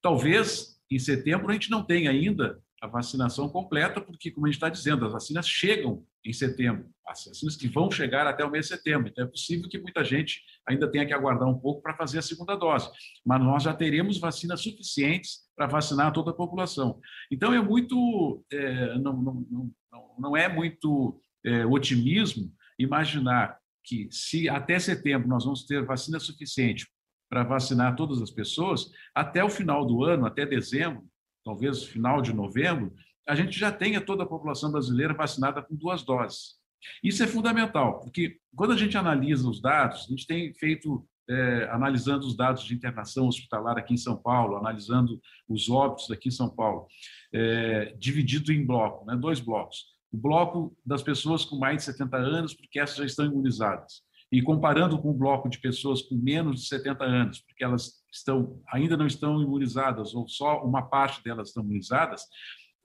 Talvez 0.00 0.80
em 0.90 0.98
setembro 0.98 1.48
a 1.48 1.52
gente 1.52 1.70
não 1.70 1.84
tenha 1.84 2.10
ainda 2.10 2.60
a 2.82 2.88
vacinação 2.88 3.48
completa, 3.48 4.00
porque, 4.00 4.28
como 4.32 4.44
a 4.44 4.48
gente 4.48 4.56
está 4.56 4.68
dizendo, 4.68 5.06
as 5.06 5.12
vacinas 5.12 5.46
chegam 5.46 6.04
em 6.26 6.32
setembro, 6.32 6.90
as 7.06 7.24
vacinas 7.26 7.54
que 7.54 7.68
vão 7.68 7.88
chegar 7.88 8.26
até 8.26 8.44
o 8.44 8.50
mês 8.50 8.66
de 8.66 8.74
setembro. 8.74 9.08
Então, 9.08 9.24
é 9.24 9.28
possível 9.28 9.68
que 9.68 9.78
muita 9.78 10.02
gente 10.02 10.42
ainda 10.66 10.90
tenha 10.90 11.06
que 11.06 11.12
aguardar 11.12 11.48
um 11.48 11.56
pouco 11.56 11.80
para 11.80 11.96
fazer 11.96 12.18
a 12.18 12.22
segunda 12.22 12.56
dose, 12.56 12.90
mas 13.24 13.40
nós 13.40 13.62
já 13.62 13.72
teremos 13.72 14.18
vacinas 14.18 14.60
suficientes 14.60 15.42
para 15.54 15.68
vacinar 15.68 16.12
toda 16.12 16.32
a 16.32 16.34
população. 16.34 16.98
Então, 17.30 17.54
é 17.54 17.62
muito, 17.62 18.44
é, 18.52 18.98
não, 18.98 19.16
não, 19.16 19.46
não, 19.48 19.70
não 20.18 20.36
é 20.36 20.48
muito 20.48 21.20
é, 21.46 21.64
otimismo 21.64 22.52
imaginar 22.76 23.58
que 23.84 24.08
se 24.10 24.48
até 24.48 24.80
setembro 24.80 25.28
nós 25.28 25.44
vamos 25.44 25.64
ter 25.66 25.84
vacina 25.84 26.18
suficiente 26.18 26.88
para 27.30 27.44
vacinar 27.44 27.94
todas 27.94 28.20
as 28.20 28.30
pessoas, 28.30 28.90
até 29.14 29.44
o 29.44 29.48
final 29.48 29.86
do 29.86 30.02
ano, 30.02 30.26
até 30.26 30.44
dezembro, 30.44 31.04
talvez 31.44 31.84
final 31.84 32.20
de 32.22 32.32
novembro, 32.32 32.92
a 33.28 33.34
gente 33.34 33.58
já 33.58 33.70
tenha 33.70 34.00
toda 34.00 34.24
a 34.24 34.26
população 34.26 34.70
brasileira 34.70 35.14
vacinada 35.14 35.62
com 35.62 35.74
duas 35.74 36.02
doses. 36.02 36.60
Isso 37.02 37.22
é 37.22 37.26
fundamental, 37.26 38.00
porque 38.00 38.38
quando 38.56 38.72
a 38.72 38.76
gente 38.76 38.96
analisa 38.96 39.48
os 39.48 39.60
dados, 39.60 40.06
a 40.06 40.10
gente 40.10 40.26
tem 40.26 40.52
feito, 40.54 41.06
é, 41.30 41.68
analisando 41.70 42.26
os 42.26 42.36
dados 42.36 42.64
de 42.64 42.74
internação 42.74 43.28
hospitalar 43.28 43.78
aqui 43.78 43.94
em 43.94 43.98
São 43.98 44.16
Paulo, 44.16 44.56
analisando 44.56 45.20
os 45.48 45.70
óbitos 45.70 46.10
aqui 46.10 46.28
em 46.28 46.32
São 46.32 46.50
Paulo, 46.50 46.88
é, 47.32 47.94
dividido 47.98 48.52
em 48.52 48.66
bloco, 48.66 49.06
né, 49.06 49.16
dois 49.16 49.38
blocos 49.38 49.92
o 50.12 50.18
bloco 50.18 50.76
das 50.84 51.02
pessoas 51.02 51.44
com 51.44 51.56
mais 51.56 51.78
de 51.78 51.84
70 51.84 52.16
anos, 52.18 52.54
porque 52.54 52.78
essas 52.78 52.96
já 52.96 53.04
estão 53.04 53.24
imunizadas. 53.24 54.02
E 54.32 54.40
comparando 54.40 54.98
com 54.98 55.10
o 55.10 55.14
bloco 55.14 55.48
de 55.48 55.58
pessoas 55.58 56.00
com 56.02 56.16
menos 56.16 56.62
de 56.62 56.68
70 56.68 57.04
anos, 57.04 57.40
porque 57.40 57.62
elas 57.62 58.02
estão 58.10 58.60
ainda 58.72 58.96
não 58.96 59.06
estão 59.06 59.42
imunizadas 59.42 60.14
ou 60.14 60.26
só 60.26 60.64
uma 60.64 60.82
parte 60.82 61.22
delas 61.22 61.48
estão 61.48 61.62
imunizadas, 61.62 62.22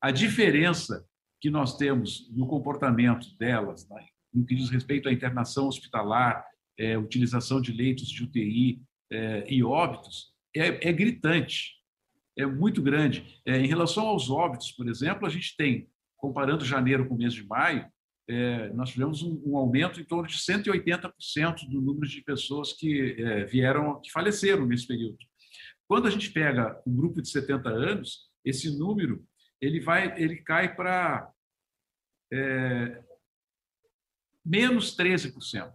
a 0.02 0.12
diferença 0.12 1.06
que 1.40 1.50
nós 1.50 1.78
temos 1.78 2.30
no 2.36 2.48
comportamento 2.48 3.28
delas, 3.38 3.88
né, 3.90 4.06
no 4.34 4.46
que 4.46 4.56
diz 4.56 4.70
respeito 4.70 5.08
à 5.08 5.14
internação 5.14 5.68
hospitalar, 5.68 6.46
é, 6.78 6.98
utilização 6.98 7.62
de 7.62 7.72
leitos 7.72 8.10
de 8.10 8.24
UTI 8.24 8.82
é, 9.12 9.46
e 9.52 9.64
óbitos, 9.64 10.34
é, 10.56 10.90
é, 10.90 10.94
gritante, 10.94 11.76
é 12.38 12.46
muito 12.46 12.82
grande. 12.82 13.40
É, 13.46 13.60
em 13.60 13.68
relação 13.68 14.08
aos 14.08 14.30
óbitos, 14.30 14.72
por 14.72 14.88
exemplo, 14.88 15.26
a 15.26 15.30
gente 15.30 15.56
tem 15.56 15.90
comparando 16.18 16.66
janeiro 16.66 17.08
com 17.08 17.16
o 17.16 17.18
mês 17.18 17.34
de 17.34 17.46
maio, 17.46 17.86
é, 18.30 18.70
nós 18.74 18.90
tivemos 18.90 19.24
um, 19.24 19.42
um, 19.46 19.58
aumento 19.58 20.02
em 20.02 20.04
torno 20.04 20.28
de 20.28 20.38
180% 20.38 21.70
do 21.70 21.82
número 21.82 22.08
de 22.08 22.22
pessoas 22.22 22.74
que 22.74 23.16
é, 23.18 23.46
vieram, 23.46 24.02
que 24.02 24.12
faleceram 24.12 24.66
nesse 24.66 24.86
período. 24.86 25.18
Quando 25.88 26.08
a 26.08 26.10
gente 26.10 26.32
pega 26.32 26.82
um 26.86 26.94
grupo 26.94 27.22
de 27.22 27.30
70 27.30 27.70
anos, 27.70 28.30
esse 28.44 28.78
número 28.78 29.26
ele 29.62 29.80
vai, 29.80 30.22
ele 30.22 30.38
cai 30.38 30.76
para 30.76 31.32
é, 32.32 33.02
menos 34.46 34.96
13%. 34.96 35.72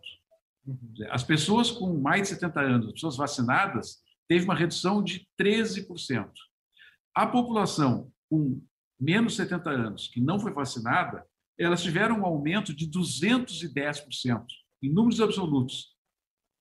As 1.11 1.25
pessoas 1.25 1.71
com 1.71 1.99
mais 1.99 2.23
de 2.23 2.29
70 2.29 2.61
anos, 2.61 2.87
as 2.89 2.93
pessoas 2.93 3.17
vacinadas, 3.17 4.03
teve 4.29 4.45
uma 4.45 4.55
redução 4.55 5.03
de 5.03 5.27
13%. 5.41 6.31
A 7.15 7.27
população 7.27 8.13
com 8.31 8.63
menos 9.01 9.37
70 9.37 9.71
anos, 9.71 10.09
que 10.09 10.21
não 10.21 10.39
foi 10.39 10.53
vacinada, 10.53 11.27
elas 11.63 11.83
tiveram 11.83 12.21
um 12.21 12.27
aumento 12.27 12.75
de 12.75 12.89
210%, 12.89 14.45
em 14.83 14.93
números 14.93 15.21
absolutos. 15.21 15.93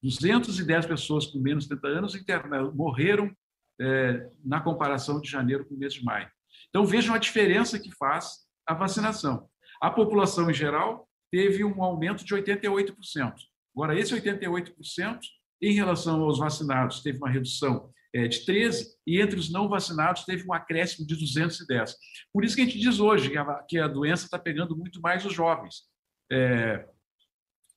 210 0.03 0.85
pessoas 0.85 1.27
com 1.27 1.39
menos 1.39 1.65
70 1.65 1.87
anos 1.87 2.15
interna, 2.15 2.71
morreram 2.71 3.31
é, 3.79 4.29
na 4.43 4.59
comparação 4.59 5.21
de 5.21 5.29
janeiro 5.29 5.65
com 5.65 5.75
o 5.75 5.77
mês 5.77 5.93
de 5.93 6.03
maio. 6.03 6.29
Então, 6.69 6.85
vejam 6.85 7.13
a 7.13 7.19
diferença 7.19 7.79
que 7.79 7.91
faz 7.91 8.39
a 8.65 8.73
vacinação. 8.73 9.47
A 9.81 9.89
população 9.89 10.49
em 10.49 10.53
geral 10.53 11.07
teve 11.31 11.63
um 11.63 11.83
aumento 11.83 12.23
de 12.23 12.33
88%. 12.35 13.33
Agora, 13.75 13.97
esse 13.97 14.13
88%, 14.13 15.19
em 15.61 15.73
relação 15.73 16.21
aos 16.21 16.39
vacinados, 16.39 17.01
teve 17.01 17.17
uma 17.17 17.29
redução 17.29 17.89
de 18.13 18.45
13, 18.45 18.97
e 19.07 19.21
entre 19.21 19.39
os 19.39 19.49
não 19.49 19.69
vacinados 19.69 20.25
teve 20.25 20.45
um 20.45 20.53
acréscimo 20.53 21.07
de 21.07 21.15
210. 21.15 21.95
Por 22.33 22.43
isso 22.43 22.55
que 22.55 22.61
a 22.61 22.65
gente 22.65 22.79
diz 22.79 22.99
hoje 22.99 23.29
que 23.29 23.37
a, 23.37 23.63
que 23.67 23.79
a 23.79 23.87
doença 23.87 24.25
está 24.25 24.37
pegando 24.37 24.75
muito 24.75 24.99
mais 24.99 25.25
os 25.25 25.33
jovens. 25.33 25.83
É, 26.31 26.85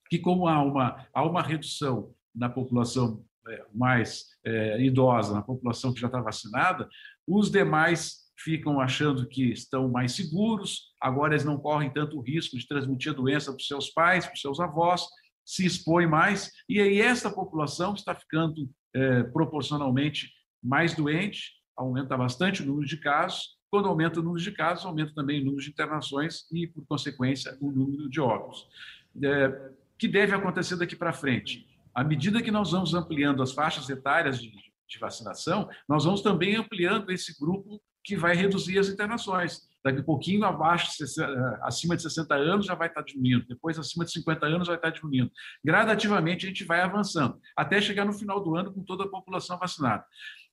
que 0.09 0.19
como 0.19 0.49
há 0.49 0.63
uma, 0.63 1.07
há 1.13 1.25
uma 1.25 1.43
redução 1.43 2.15
na 2.35 2.49
população 2.49 3.25
é, 3.49 3.65
mais 3.73 4.27
é, 4.45 4.81
idosa, 4.81 5.35
na 5.35 5.43
população 5.43 5.93
que 5.93 6.01
já 6.01 6.07
está 6.07 6.21
vacinada, 6.21 6.89
os 7.27 7.51
demais 7.51 8.25
ficam 8.37 8.81
achando 8.81 9.29
que 9.29 9.53
estão 9.53 9.89
mais 9.89 10.13
seguros, 10.13 10.93
agora 11.01 11.35
eles 11.35 11.45
não 11.45 11.59
correm 11.59 11.93
tanto 11.93 12.21
risco 12.21 12.59
de 12.59 12.67
transmitir 12.67 13.13
a 13.13 13.15
doença 13.15 13.53
para 13.53 13.61
os 13.61 13.67
seus 13.67 13.91
pais, 13.91 14.27
para 14.27 14.35
os 14.35 14.41
seus 14.41 14.61
avós, 14.61 15.07
se 15.45 15.65
expõe 15.65 16.07
mais, 16.07 16.51
e 16.69 16.81
aí 16.81 17.01
essa 17.01 17.31
população 17.31 17.95
está 17.95 18.15
ficando 18.15 18.69
é, 18.95 19.23
proporcionalmente 19.25 20.33
mais 20.63 20.95
doente, 20.95 21.53
aumenta 21.77 22.17
bastante 22.17 22.63
o 22.63 22.67
número 22.67 22.87
de 22.87 22.97
casos. 22.97 23.59
Quando 23.71 23.89
aumenta 23.89 24.21
o 24.21 24.23
número 24.23 24.43
de 24.43 24.53
casos, 24.53 24.87
aumenta 24.87 25.13
também 25.15 25.41
o 25.41 25.45
número 25.45 25.63
de 25.63 25.71
internações 25.71 26.47
e, 26.53 26.67
por 26.67 26.87
consequência, 26.87 27.57
o 27.61 27.71
número 27.71 28.09
de 28.09 28.21
óbitos. 28.21 28.69
É, 29.23 29.71
que 29.99 30.09
deve 30.09 30.35
acontecer 30.35 30.77
daqui 30.77 30.97
para 30.97 31.13
frente? 31.13 31.67
À 31.95 32.03
medida 32.03 32.43
que 32.43 32.51
nós 32.51 32.73
vamos 32.73 32.95
ampliando 32.95 33.43
as 33.43 33.53
faixas 33.53 33.89
etárias 33.89 34.41
de, 34.41 34.51
de 34.51 34.99
vacinação, 34.99 35.69
nós 35.89 36.05
vamos 36.05 36.23
também 36.23 36.57
ampliando 36.57 37.11
esse 37.11 37.39
grupo 37.39 37.81
que 38.03 38.17
vai 38.17 38.35
reduzir 38.35 38.79
as 38.79 38.89
internações. 38.89 39.69
Daqui 39.85 40.01
a 40.01 40.03
pouquinho, 40.03 40.45
abaixo, 40.45 40.91
acima 41.63 41.95
de 41.95 42.03
60 42.03 42.35
anos, 42.35 42.67
já 42.67 42.75
vai 42.75 42.89
estar 42.89 43.03
diminuindo. 43.03 43.47
Depois, 43.47 43.79
acima 43.79 44.05
de 44.05 44.13
50 44.13 44.47
anos, 44.47 44.67
vai 44.67 44.77
estar 44.77 44.89
diminuindo. 44.89 45.31
Gradativamente, 45.63 46.47
a 46.47 46.49
gente 46.49 46.65
vai 46.65 46.81
avançando, 46.81 47.39
até 47.55 47.81
chegar 47.83 48.07
no 48.07 48.13
final 48.13 48.43
do 48.43 48.57
ano 48.57 48.73
com 48.73 48.83
toda 48.83 49.05
a 49.05 49.09
população 49.09 49.59
vacinada. 49.59 50.03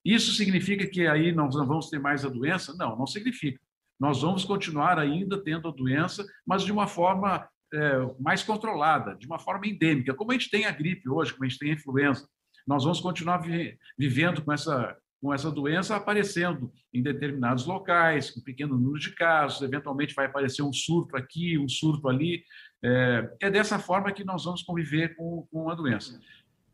Isso 0.04 0.34
significa 0.34 0.86
que 0.86 1.08
aí 1.08 1.32
nós 1.32 1.56
não 1.56 1.66
vamos 1.66 1.90
ter 1.90 2.00
mais 2.00 2.26
a 2.26 2.30
doença? 2.30 2.76
Não, 2.78 2.98
não 2.98 3.08
significa. 3.08 3.60
Nós 3.98 4.22
vamos 4.22 4.44
continuar 4.44 5.00
ainda 5.00 5.42
tendo 5.42 5.70
a 5.70 5.72
doença, 5.72 6.26
mas 6.46 6.64
de 6.64 6.72
uma 6.72 6.88
forma 6.88 7.48
é, 7.74 7.94
mais 8.20 8.44
controlada, 8.44 9.16
de 9.16 9.28
uma 9.28 9.40
forma 9.40 9.66
endêmica, 9.66 10.14
como 10.14 10.32
a 10.32 10.34
gente 10.34 10.50
tem 10.50 10.66
a 10.66 10.72
gripe 10.72 11.08
hoje, 11.08 11.32
como 11.32 11.46
a 11.46 11.48
gente 11.48 11.60
tem 11.60 11.72
a 11.72 11.76
influenza. 11.76 12.28
Nós 12.68 12.84
vamos 12.84 13.00
continuar 13.00 13.38
vi 13.38 13.78
vivendo 13.98 14.44
com 14.44 14.52
essa, 14.52 14.98
com 15.22 15.34
essa 15.34 15.52
doença 15.52 15.96
aparecendo 15.96 16.72
em 16.92 17.02
determinados 17.02 17.66
locais, 17.66 18.32
com 18.32 18.42
pequeno 18.42 18.76
número 18.76 19.00
de 19.00 19.12
casos, 19.12 19.62
eventualmente 19.62 20.16
vai 20.16 20.26
aparecer 20.26 20.64
um 20.64 20.74
surto 20.74 21.16
aqui, 21.16 21.58
um 21.58 21.70
surto 21.70 22.10
ali. 22.10 22.44
É, 22.84 23.32
é 23.42 23.52
dessa 23.52 23.78
forma 23.78 24.12
que 24.12 24.24
nós 24.24 24.46
vamos 24.46 24.64
conviver 24.64 25.16
com, 25.16 25.48
com 25.52 25.70
a 25.70 25.76
doença. 25.76 26.20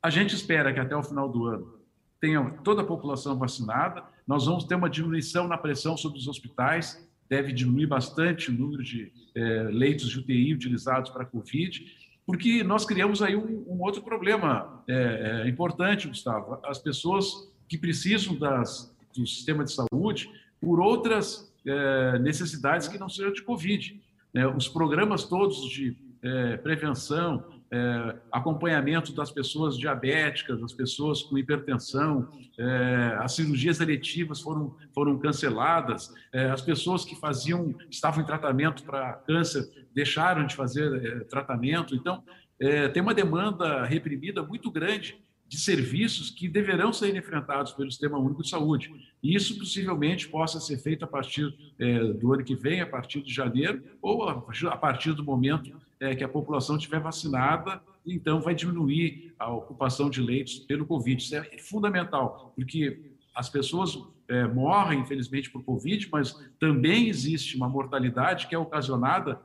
A 0.02 0.10
gente 0.10 0.34
espera 0.34 0.74
que 0.74 0.80
até 0.80 0.96
o 0.96 1.04
final 1.04 1.30
do 1.30 1.46
ano 1.46 1.78
tenha 2.22 2.42
toda 2.64 2.82
a 2.82 2.86
população 2.86 3.38
vacinada, 3.38 4.04
nós 4.26 4.46
vamos 4.46 4.64
ter 4.64 4.76
uma 4.76 4.90
diminuição 4.90 5.48
na 5.48 5.58
pressão 5.58 5.98
sobre 5.98 6.18
os 6.18 6.28
hospitais, 6.28 7.06
deve 7.30 7.52
diminuir 7.52 7.88
bastante 7.88 8.50
o 8.50 8.54
número 8.54 8.82
de 8.82 9.12
é, 9.36 9.64
leitos 9.64 10.10
de 10.10 10.20
UTI 10.20 10.54
utilizados 10.54 11.12
para 11.12 11.24
a 11.24 11.26
Covid, 11.26 11.86
porque 12.26 12.64
nós 12.64 12.86
criamos 12.86 13.22
aí 13.22 13.36
um, 13.36 13.66
um 13.68 13.82
outro 13.82 14.02
problema 14.02 14.84
é, 14.88 15.44
é, 15.46 15.50
importante, 15.50 16.08
Gustavo. 16.08 16.60
As 16.66 16.80
pessoas 16.80 17.50
que 17.68 17.78
precisam 17.78 18.36
das, 18.36 18.94
do 19.16 19.26
sistema 19.26 19.64
de 19.64 19.72
saúde 19.72 20.30
por 20.60 20.80
outras 20.80 21.54
é, 21.66 22.20
necessidades 22.20 22.88
que 22.88 22.98
não 22.98 23.10
sejam 23.10 23.34
de 23.34 23.44
Covid. 23.44 24.02
Né? 24.34 24.48
Os 24.48 24.68
programas 24.68 25.26
todos 25.26 25.70
de 25.70 25.96
é, 26.24 26.58
prevenção, 26.58 27.44
é, 27.70 28.16
acompanhamento 28.32 29.14
das 29.14 29.30
pessoas 29.30 29.78
diabéticas, 29.78 30.60
das 30.62 30.74
pessoas 30.74 31.22
com 31.22 31.38
hipertensão, 31.38 32.30
é, 32.58 33.18
as 33.20 33.34
cirurgias 33.34 33.80
eletivas 33.82 34.40
foram, 34.40 34.76
foram 34.94 35.18
canceladas, 35.20 36.14
é, 36.34 36.50
as 36.50 36.62
pessoas 36.62 37.04
que 37.04 37.16
faziam, 37.16 37.76
estavam 37.90 38.24
em 38.24 38.26
tratamento 38.26 38.84
para 38.84 39.14
câncer 39.14 39.68
deixaram 39.94 40.46
de 40.46 40.56
fazer 40.56 41.06
é, 41.06 41.20
tratamento. 41.26 41.96
Então, 41.96 42.24
é, 42.60 42.88
tem 42.88 43.02
uma 43.02 43.14
demanda 43.14 43.84
reprimida 43.84 44.42
muito 44.42 44.72
grande 44.72 45.18
de 45.48 45.58
serviços 45.58 46.30
que 46.30 46.48
deverão 46.48 46.92
ser 46.92 47.16
enfrentados 47.16 47.72
pelo 47.72 47.90
Sistema 47.90 48.18
Único 48.18 48.44
de 48.44 48.50
Saúde. 48.50 48.92
E 49.24 49.34
isso 49.34 49.58
possivelmente 49.58 50.28
possa 50.28 50.60
ser 50.60 50.78
feito 50.78 51.06
a 51.06 51.08
partir 51.08 51.54
é, 51.80 52.00
do 52.14 52.34
ano 52.34 52.44
que 52.44 52.56
vem, 52.56 52.82
a 52.82 52.86
partir 52.86 53.22
de 53.22 53.34
janeiro, 53.34 53.82
ou 54.02 54.28
a 54.28 54.78
partir 54.78 55.14
do 55.14 55.24
momento 55.24 55.72
é, 56.00 56.16
que 56.16 56.24
a 56.24 56.28
população 56.28 56.76
estiver 56.76 57.00
vacinada, 57.00 57.82
então 58.06 58.42
vai 58.42 58.54
diminuir 58.54 59.34
a 59.40 59.52
ocupação 59.52 60.10
de 60.10 60.22
leitos 60.22 60.60
pelo 60.60 60.86
Covid. 60.86 61.22
Isso 61.22 61.36
é 61.36 61.58
fundamental, 61.58 62.52
porque 62.56 63.12
as 63.34 63.50
pessoas 63.50 63.98
é, 64.28 64.46
morrem, 64.48 65.00
infelizmente, 65.00 65.50
por 65.50 65.64
Covid, 65.64 66.10
mas 66.12 66.34
também 66.60 67.08
existe 67.08 67.56
uma 67.56 67.70
mortalidade 67.70 68.48
que 68.48 68.56
é 68.56 68.58
ocasionada 68.58 69.40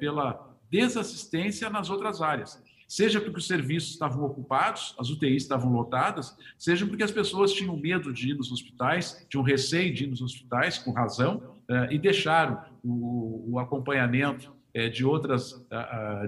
pela 0.00 0.58
desassistência 0.68 1.70
nas 1.70 1.90
outras 1.90 2.20
áreas 2.20 2.60
seja 2.90 3.20
porque 3.20 3.38
os 3.38 3.46
serviços 3.46 3.92
estavam 3.92 4.24
ocupados, 4.24 4.96
as 4.98 5.10
UTIs 5.10 5.44
estavam 5.44 5.70
lotadas, 5.70 6.36
seja 6.58 6.84
porque 6.84 7.04
as 7.04 7.12
pessoas 7.12 7.52
tinham 7.52 7.76
medo 7.76 8.12
de 8.12 8.30
ir 8.30 8.34
nos 8.34 8.50
hospitais, 8.50 9.24
tinham 9.28 9.44
receio 9.44 9.94
de 9.94 10.02
ir 10.02 10.06
nos 10.08 10.20
hospitais, 10.20 10.76
com 10.76 10.90
razão, 10.90 11.40
eh, 11.68 11.88
e 11.92 11.98
deixaram 12.00 12.60
o, 12.82 13.60
acompanhamento 13.60 14.52
eh, 14.74 14.88
de 14.88 15.04
outras, 15.04 15.64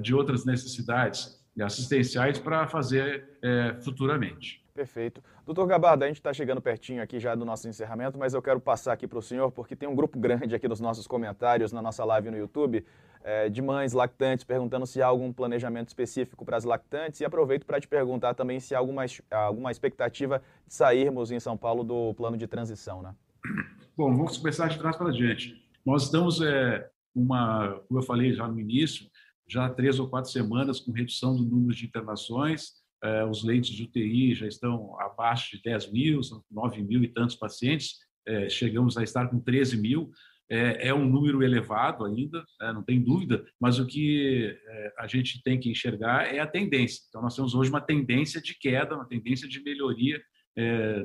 de 0.00 0.14
outras 0.14 0.44
necessidades 0.44 1.41
assistenciais 1.60 2.38
para 2.38 2.66
fazer 2.66 3.38
eh, 3.42 3.76
futuramente. 3.82 4.62
Perfeito. 4.74 5.22
Doutor 5.44 5.66
Gabardo, 5.66 6.04
a 6.04 6.06
gente 6.06 6.16
está 6.16 6.32
chegando 6.32 6.62
pertinho 6.62 7.02
aqui 7.02 7.20
já 7.20 7.34
do 7.34 7.44
nosso 7.44 7.68
encerramento, 7.68 8.18
mas 8.18 8.32
eu 8.32 8.40
quero 8.40 8.58
passar 8.58 8.94
aqui 8.94 9.06
para 9.06 9.18
o 9.18 9.22
senhor, 9.22 9.50
porque 9.52 9.76
tem 9.76 9.86
um 9.86 9.94
grupo 9.94 10.18
grande 10.18 10.54
aqui 10.54 10.66
nos 10.66 10.80
nossos 10.80 11.06
comentários, 11.06 11.72
na 11.72 11.82
nossa 11.82 12.02
live 12.06 12.30
no 12.30 12.38
YouTube, 12.38 12.82
é, 13.22 13.50
de 13.50 13.60
mães 13.60 13.92
lactantes, 13.92 14.44
perguntando 14.44 14.86
se 14.86 15.02
há 15.02 15.06
algum 15.06 15.30
planejamento 15.30 15.88
específico 15.88 16.44
para 16.44 16.56
as 16.56 16.64
lactantes. 16.64 17.20
E 17.20 17.24
aproveito 17.24 17.66
para 17.66 17.78
te 17.78 17.86
perguntar 17.86 18.32
também 18.32 18.58
se 18.60 18.74
há 18.74 18.78
alguma, 18.78 19.04
alguma 19.30 19.70
expectativa 19.70 20.42
de 20.66 20.72
sairmos 20.72 21.30
em 21.30 21.38
São 21.38 21.56
Paulo 21.56 21.84
do 21.84 22.14
plano 22.14 22.38
de 22.38 22.46
transição, 22.46 23.02
né? 23.02 23.14
Bom, 23.94 24.16
vamos 24.16 24.38
começar 24.38 24.68
de 24.68 24.78
trás 24.78 24.96
para 24.96 25.10
diante. 25.10 25.54
Nós 25.84 26.04
estamos, 26.04 26.40
é, 26.40 26.88
uma, 27.14 27.78
como 27.86 28.00
eu 28.00 28.02
falei 28.02 28.32
já 28.32 28.48
no 28.48 28.58
início, 28.58 29.06
já 29.52 29.68
três 29.68 29.98
ou 29.98 30.08
quatro 30.08 30.30
semanas 30.30 30.80
com 30.80 30.92
redução 30.92 31.36
do 31.36 31.44
número 31.44 31.74
de 31.76 31.86
internações, 31.86 32.72
é, 33.04 33.24
os 33.24 33.44
leitos 33.44 33.70
de 33.70 33.82
UTI 33.82 34.34
já 34.34 34.46
estão 34.46 34.98
abaixo 34.98 35.56
de 35.56 35.62
10 35.62 35.92
mil, 35.92 36.22
são 36.22 36.42
9 36.50 36.82
mil 36.82 37.02
e 37.02 37.08
tantos 37.08 37.36
pacientes, 37.36 37.96
é, 38.26 38.48
chegamos 38.48 38.96
a 38.96 39.02
estar 39.02 39.28
com 39.28 39.40
13 39.40 39.76
mil 39.76 40.10
é, 40.50 40.88
é 40.88 40.94
um 40.94 41.08
número 41.08 41.42
elevado 41.42 42.04
ainda, 42.04 42.44
é, 42.60 42.72
não 42.72 42.82
tem 42.82 43.02
dúvida, 43.02 43.42
mas 43.58 43.78
o 43.78 43.86
que 43.86 44.54
a 44.98 45.06
gente 45.06 45.42
tem 45.42 45.58
que 45.58 45.70
enxergar 45.70 46.26
é 46.26 46.40
a 46.40 46.46
tendência. 46.46 47.02
Então, 47.08 47.22
nós 47.22 47.34
temos 47.34 47.54
hoje 47.54 47.70
uma 47.70 47.80
tendência 47.80 48.40
de 48.40 48.58
queda, 48.58 48.94
uma 48.94 49.08
tendência 49.08 49.48
de 49.48 49.62
melhoria 49.62 50.20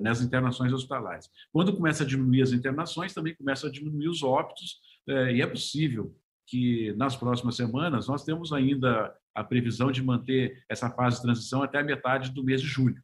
nas 0.01 0.21
internações 0.21 0.73
hospitalares. 0.73 1.29
Quando 1.53 1.73
começa 1.73 2.03
a 2.03 2.05
diminuir 2.05 2.41
as 2.41 2.51
internações, 2.51 3.13
também 3.13 3.33
começa 3.33 3.67
a 3.67 3.71
diminuir 3.71 4.09
os 4.09 4.21
óbitos, 4.21 4.81
e 5.07 5.41
é 5.41 5.47
possível 5.47 6.13
que 6.47 6.93
nas 6.93 7.15
próximas 7.15 7.55
semanas 7.55 8.07
nós 8.07 8.23
temos 8.23 8.53
ainda 8.53 9.13
a 9.35 9.43
previsão 9.43 9.91
de 9.91 10.01
manter 10.01 10.63
essa 10.69 10.89
fase 10.89 11.17
de 11.17 11.23
transição 11.23 11.61
até 11.61 11.79
a 11.79 11.83
metade 11.83 12.31
do 12.31 12.43
mês 12.43 12.61
de 12.61 12.67
julho. 12.67 13.01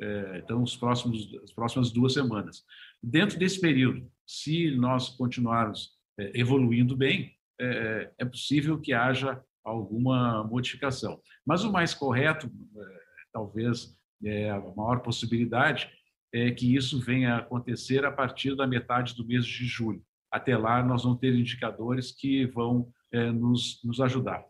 É, 0.00 0.40
então, 0.42 0.62
os 0.62 0.76
próximos, 0.76 1.32
as 1.42 1.52
próximas 1.52 1.90
duas 1.90 2.12
semanas. 2.12 2.64
Dentro 3.02 3.38
desse 3.38 3.60
período, 3.60 4.10
se 4.26 4.70
nós 4.72 5.10
continuarmos 5.10 5.92
é, 6.18 6.32
evoluindo 6.38 6.96
bem, 6.96 7.34
é, 7.60 8.10
é, 8.18 8.24
possível 8.24 8.80
que 8.80 8.92
haja 8.92 9.42
alguma 9.64 10.44
modificação. 10.44 11.20
Mas 11.44 11.64
o 11.64 11.72
mais 11.72 11.94
correto, 11.94 12.50
talvez 13.32 13.96
é, 14.24 14.50
a 14.50 14.60
maior 14.60 15.00
possibilidade, 15.00 15.90
é 16.32 16.50
que 16.50 16.74
isso 16.74 17.00
venha 17.00 17.34
a 17.34 17.38
acontecer 17.38 18.04
a 18.04 18.12
partir 18.12 18.54
da 18.54 18.66
metade 18.66 19.14
do 19.14 19.26
mês 19.26 19.46
de 19.46 19.64
julho. 19.64 20.02
Até 20.30 20.56
lá, 20.56 20.82
nós 20.82 21.04
vamos 21.04 21.18
ter 21.18 21.34
indicadores 21.34 22.12
que 22.12 22.46
vão 22.46 22.88
é, 23.12 23.30
nos, 23.30 23.80
nos 23.84 24.00
ajudar. 24.00 24.44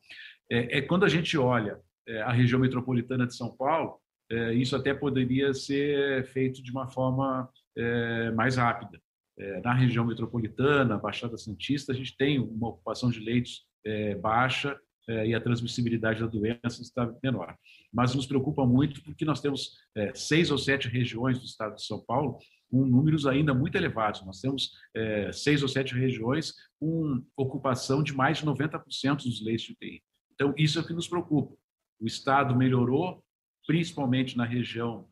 É, 0.51 0.79
é, 0.79 0.83
quando 0.83 1.05
a 1.05 1.09
gente 1.09 1.37
olha 1.37 1.81
a 2.25 2.33
região 2.33 2.61
metropolitana 2.61 3.27
de 3.27 3.35
São 3.35 3.57
Paulo, 3.57 3.99
isso 4.55 4.77
até 4.77 4.95
poderia 4.95 5.53
ser 5.53 6.25
feito 6.27 6.62
de 6.62 6.71
uma 6.71 6.87
forma 6.87 7.51
mais 8.37 8.55
rápida. 8.55 9.01
É, 9.39 9.61
na 9.61 9.75
região 9.75 10.05
metropolitana, 10.07 10.97
Baixada 10.97 11.37
Santista, 11.37 11.93
a 11.93 11.95
gente 11.95 12.17
tem 12.17 12.39
uma 12.39 12.69
ocupação 12.69 13.11
de 13.11 13.21
leitos 13.21 13.67
é, 13.85 14.15
baixa 14.15 14.79
é, 15.07 15.27
e 15.27 15.35
a 15.35 15.41
transmissibilidade 15.41 16.21
da 16.21 16.27
doença 16.27 16.81
está 16.81 17.12
menor. 17.23 17.55
Mas 17.93 18.15
nos 18.15 18.27
preocupa 18.27 18.65
muito 18.67 19.03
porque 19.03 19.25
nós 19.25 19.41
temos 19.41 19.77
seis 20.15 20.51
ou 20.51 20.59
sete 20.59 20.89
regiões 20.89 21.39
do 21.39 21.45
estado 21.45 21.77
de 21.77 21.85
São 21.85 22.03
Paulo 22.05 22.39
com 22.70 22.85
números 22.85 23.26
ainda 23.26 23.55
muito 23.55 23.76
elevados. 23.76 24.24
Nós 24.24 24.40
temos 24.40 24.72
seis 25.33 25.62
ou 25.62 25.68
sete 25.68 25.94
regiões 25.94 26.55
com 26.81 27.22
ocupação 27.37 28.02
de 28.02 28.12
mais 28.12 28.38
de 28.38 28.46
90% 28.46 29.24
dos 29.24 29.44
leitos 29.44 29.66
de 29.66 29.72
UTI. 29.72 30.02
Então, 30.35 30.55
isso 30.57 30.79
é 30.79 30.83
o 30.83 30.87
que 30.87 30.92
nos 30.92 31.09
preocupa. 31.09 31.57
O 32.00 32.07
estado 32.07 32.55
melhorou, 32.57 33.22
principalmente 33.66 34.37
na 34.37 34.44
região 34.44 35.09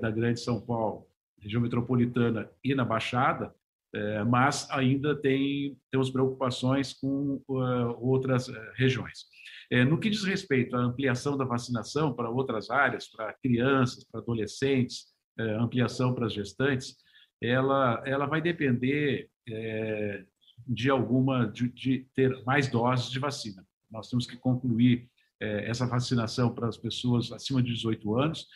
da 0.00 0.10
Grande 0.10 0.40
São 0.40 0.60
Paulo, 0.60 1.06
região 1.40 1.60
metropolitana 1.60 2.50
e 2.64 2.74
na 2.74 2.84
Baixada, 2.84 3.54
é, 3.96 4.22
mas 4.24 4.68
ainda 4.70 5.16
tem, 5.16 5.74
temos 5.90 6.10
preocupações 6.10 6.92
com 6.92 7.42
uh, 7.48 7.96
outras 7.98 8.46
uh, 8.46 8.54
regiões. 8.74 9.24
É, 9.70 9.84
no 9.84 9.98
que 9.98 10.10
diz 10.10 10.22
respeito 10.22 10.76
à 10.76 10.80
ampliação 10.80 11.34
da 11.34 11.46
vacinação 11.46 12.12
para 12.12 12.28
outras 12.28 12.68
áreas, 12.68 13.08
para 13.08 13.32
crianças, 13.34 14.04
para 14.04 14.20
adolescentes, 14.20 15.06
é, 15.06 15.15
ampliação 15.38 16.14
para 16.14 16.26
as 16.26 16.32
gestantes, 16.32 16.96
ela, 17.42 18.02
ela 18.06 18.26
vai 18.26 18.40
depender 18.40 19.28
é, 19.48 20.24
de 20.66 20.88
alguma 20.90 21.46
de, 21.46 21.68
de, 21.68 22.06
ter 22.14 22.42
mais 22.44 22.68
doses 22.68 23.10
de 23.10 23.18
vacina. 23.18 23.66
Nós 23.90 24.08
temos 24.08 24.26
que 24.26 24.36
concluir 24.36 25.08
é, 25.40 25.68
essa 25.68 25.86
vacinação 25.86 26.54
para 26.54 26.68
as 26.68 26.76
pessoas 26.76 27.30
acima 27.30 27.62
de 27.62 27.72
18 27.72 28.16
anos 28.18 28.46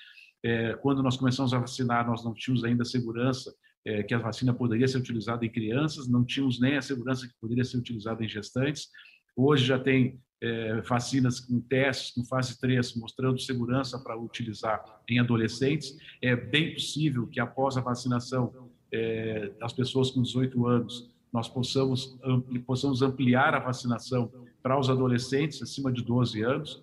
é, 0.43 0.75
quando 0.75 1.03
nós 1.03 1.17
começamos 1.17 1.53
a 1.53 1.59
vacinar, 1.59 2.07
nós 2.07 2.25
não 2.25 2.33
tínhamos 2.33 2.65
ainda 2.65 2.85
segurança 2.85 3.55
é, 3.85 4.03
que 4.03 4.15
a 4.15 4.19
vacina 4.19 4.55
poderia 4.55 4.89
ser 4.89 4.99
utilizada 4.99 5.45
em 5.45 5.51
crianças, 5.51 6.09
não 6.09 6.25
tínhamos 6.25 6.61
nem 6.61 6.77
a 6.77 6.83
segurança 6.83 7.27
que 7.27 7.35
poderia 7.41 7.65
ser 7.65 7.77
utilizada 7.77 8.25
em 8.25 8.29
gestantes. 8.29 8.89
Hoje 9.37 9.65
já 9.65 9.79
tem 9.79 10.21
é, 10.43 10.81
vacinas 10.81 11.41
com 11.41 11.61
testes, 11.61 12.15
com 12.15 12.25
fase 12.25 12.59
3, 12.59 12.97
mostrando 12.97 13.39
segurança 13.39 13.99
para 13.99 14.19
utilizar 14.19 14.83
em 15.09 15.19
adolescentes. 15.19 15.97
É 16.23 16.35
bem 16.35 16.73
possível 16.73 17.27
que 17.27 17.41
após 17.41 17.77
a 17.77 17.81
vacinação 17.81 18.71
é, 18.93 19.51
das 19.61 19.73
pessoas 19.73 20.11
com 20.11 20.23
18 20.23 20.67
anos, 20.67 21.11
nós 21.33 21.49
possamos, 21.49 22.19
ampli, 22.25 22.59
possamos 22.59 23.03
ampliar 23.03 23.55
a 23.55 23.61
vacinação 23.61 24.33
para 24.63 24.79
os 24.79 24.91
adolescentes 24.91 25.63
acima 25.63 25.93
de 25.93 26.03
12 26.03 26.43
anos, 26.43 26.83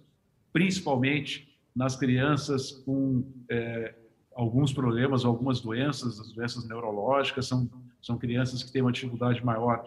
principalmente 0.54 1.48
nas 1.76 1.96
crianças 1.96 2.72
com 2.72 3.24
é, 3.50 3.94
alguns 4.34 4.72
problemas, 4.72 5.26
algumas 5.26 5.60
doenças, 5.60 6.20
as 6.20 6.32
doenças 6.32 6.68
neurológicas, 6.68 7.48
são, 7.48 7.70
são 8.02 8.18
crianças 8.18 8.64
que 8.64 8.72
têm 8.72 8.82
uma 8.82 8.92
dificuldade 8.92 9.44
maior 9.44 9.84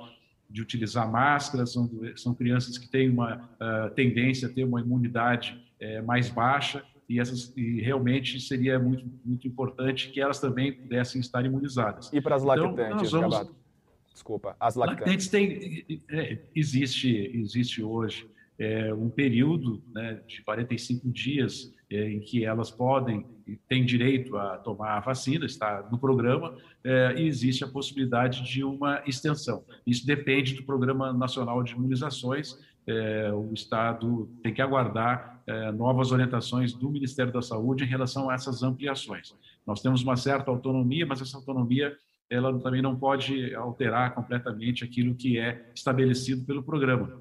de 0.51 0.61
utilizar 0.61 1.11
máscaras, 1.11 1.72
são, 1.72 1.88
são 2.16 2.34
crianças 2.34 2.76
que 2.76 2.88
têm 2.88 3.09
uma 3.09 3.36
uh, 3.36 3.94
tendência 3.94 4.48
a 4.48 4.51
ter 4.51 4.64
uma 4.64 4.80
imunidade 4.80 5.57
uh, 5.80 6.05
mais 6.05 6.28
baixa 6.28 6.82
e, 7.09 7.20
essas, 7.20 7.53
e 7.57 7.80
realmente 7.80 8.40
seria 8.40 8.78
muito, 8.78 9.05
muito 9.24 9.46
importante 9.46 10.11
que 10.11 10.20
elas 10.20 10.40
também 10.40 10.72
pudessem 10.72 11.20
estar 11.20 11.44
imunizadas. 11.44 12.12
E 12.12 12.20
para 12.20 12.36
as 12.36 12.42
então, 12.42 12.74
lactantes, 12.74 13.09
então, 13.09 13.30
vamos... 13.30 13.61
Desculpa, 14.12 14.57
as 14.61 14.74
lactantes. 14.74 15.07
lactantes 15.07 15.28
tem, 15.28 16.03
é, 16.11 16.38
existe, 16.55 17.30
existe 17.32 17.82
hoje 17.82 18.28
é, 18.59 18.92
um 18.92 19.09
período 19.09 19.82
né, 19.94 20.20
de 20.26 20.42
45 20.42 21.09
dias 21.11 21.72
em 21.91 22.20
que 22.20 22.45
elas 22.45 22.70
podem 22.70 23.26
têm 23.68 23.84
direito 23.84 24.36
a 24.36 24.57
tomar 24.59 24.97
a 24.97 25.01
vacina, 25.01 25.45
está 25.45 25.88
no 25.91 25.99
programa, 25.99 26.55
é, 26.84 27.14
e 27.16 27.26
existe 27.26 27.64
a 27.64 27.68
possibilidade 27.68 28.43
de 28.45 28.62
uma 28.62 29.03
extensão. 29.07 29.64
Isso 29.86 30.07
depende 30.07 30.55
do 30.55 30.62
Programa 30.62 31.12
Nacional 31.12 31.62
de 31.62 31.72
Imunizações. 31.72 32.59
É, 32.86 33.32
o 33.32 33.53
Estado 33.53 34.28
tem 34.43 34.53
que 34.55 34.62
aguardar 34.62 35.43
é, 35.47 35.72
novas 35.72 36.12
orientações 36.12 36.72
do 36.72 36.91
Ministério 36.91 37.32
da 37.32 37.43
Saúde 37.43 37.84
em 37.84 37.88
relação 37.88 38.30
a 38.30 38.34
essas 38.34 38.62
ampliações. 38.62 39.34
Nós 39.66 39.80
temos 39.80 40.03
uma 40.03 40.16
certa 40.16 40.51
autonomia, 40.51 41.07
mas 41.07 41.20
essa 41.20 41.36
autonomia 41.36 41.97
ela 42.28 42.57
também 42.61 42.80
não 42.80 42.95
pode 42.95 43.53
alterar 43.57 44.14
completamente 44.14 44.84
aquilo 44.84 45.16
que 45.16 45.36
é 45.36 45.68
estabelecido 45.74 46.45
pelo 46.45 46.62
programa 46.62 47.20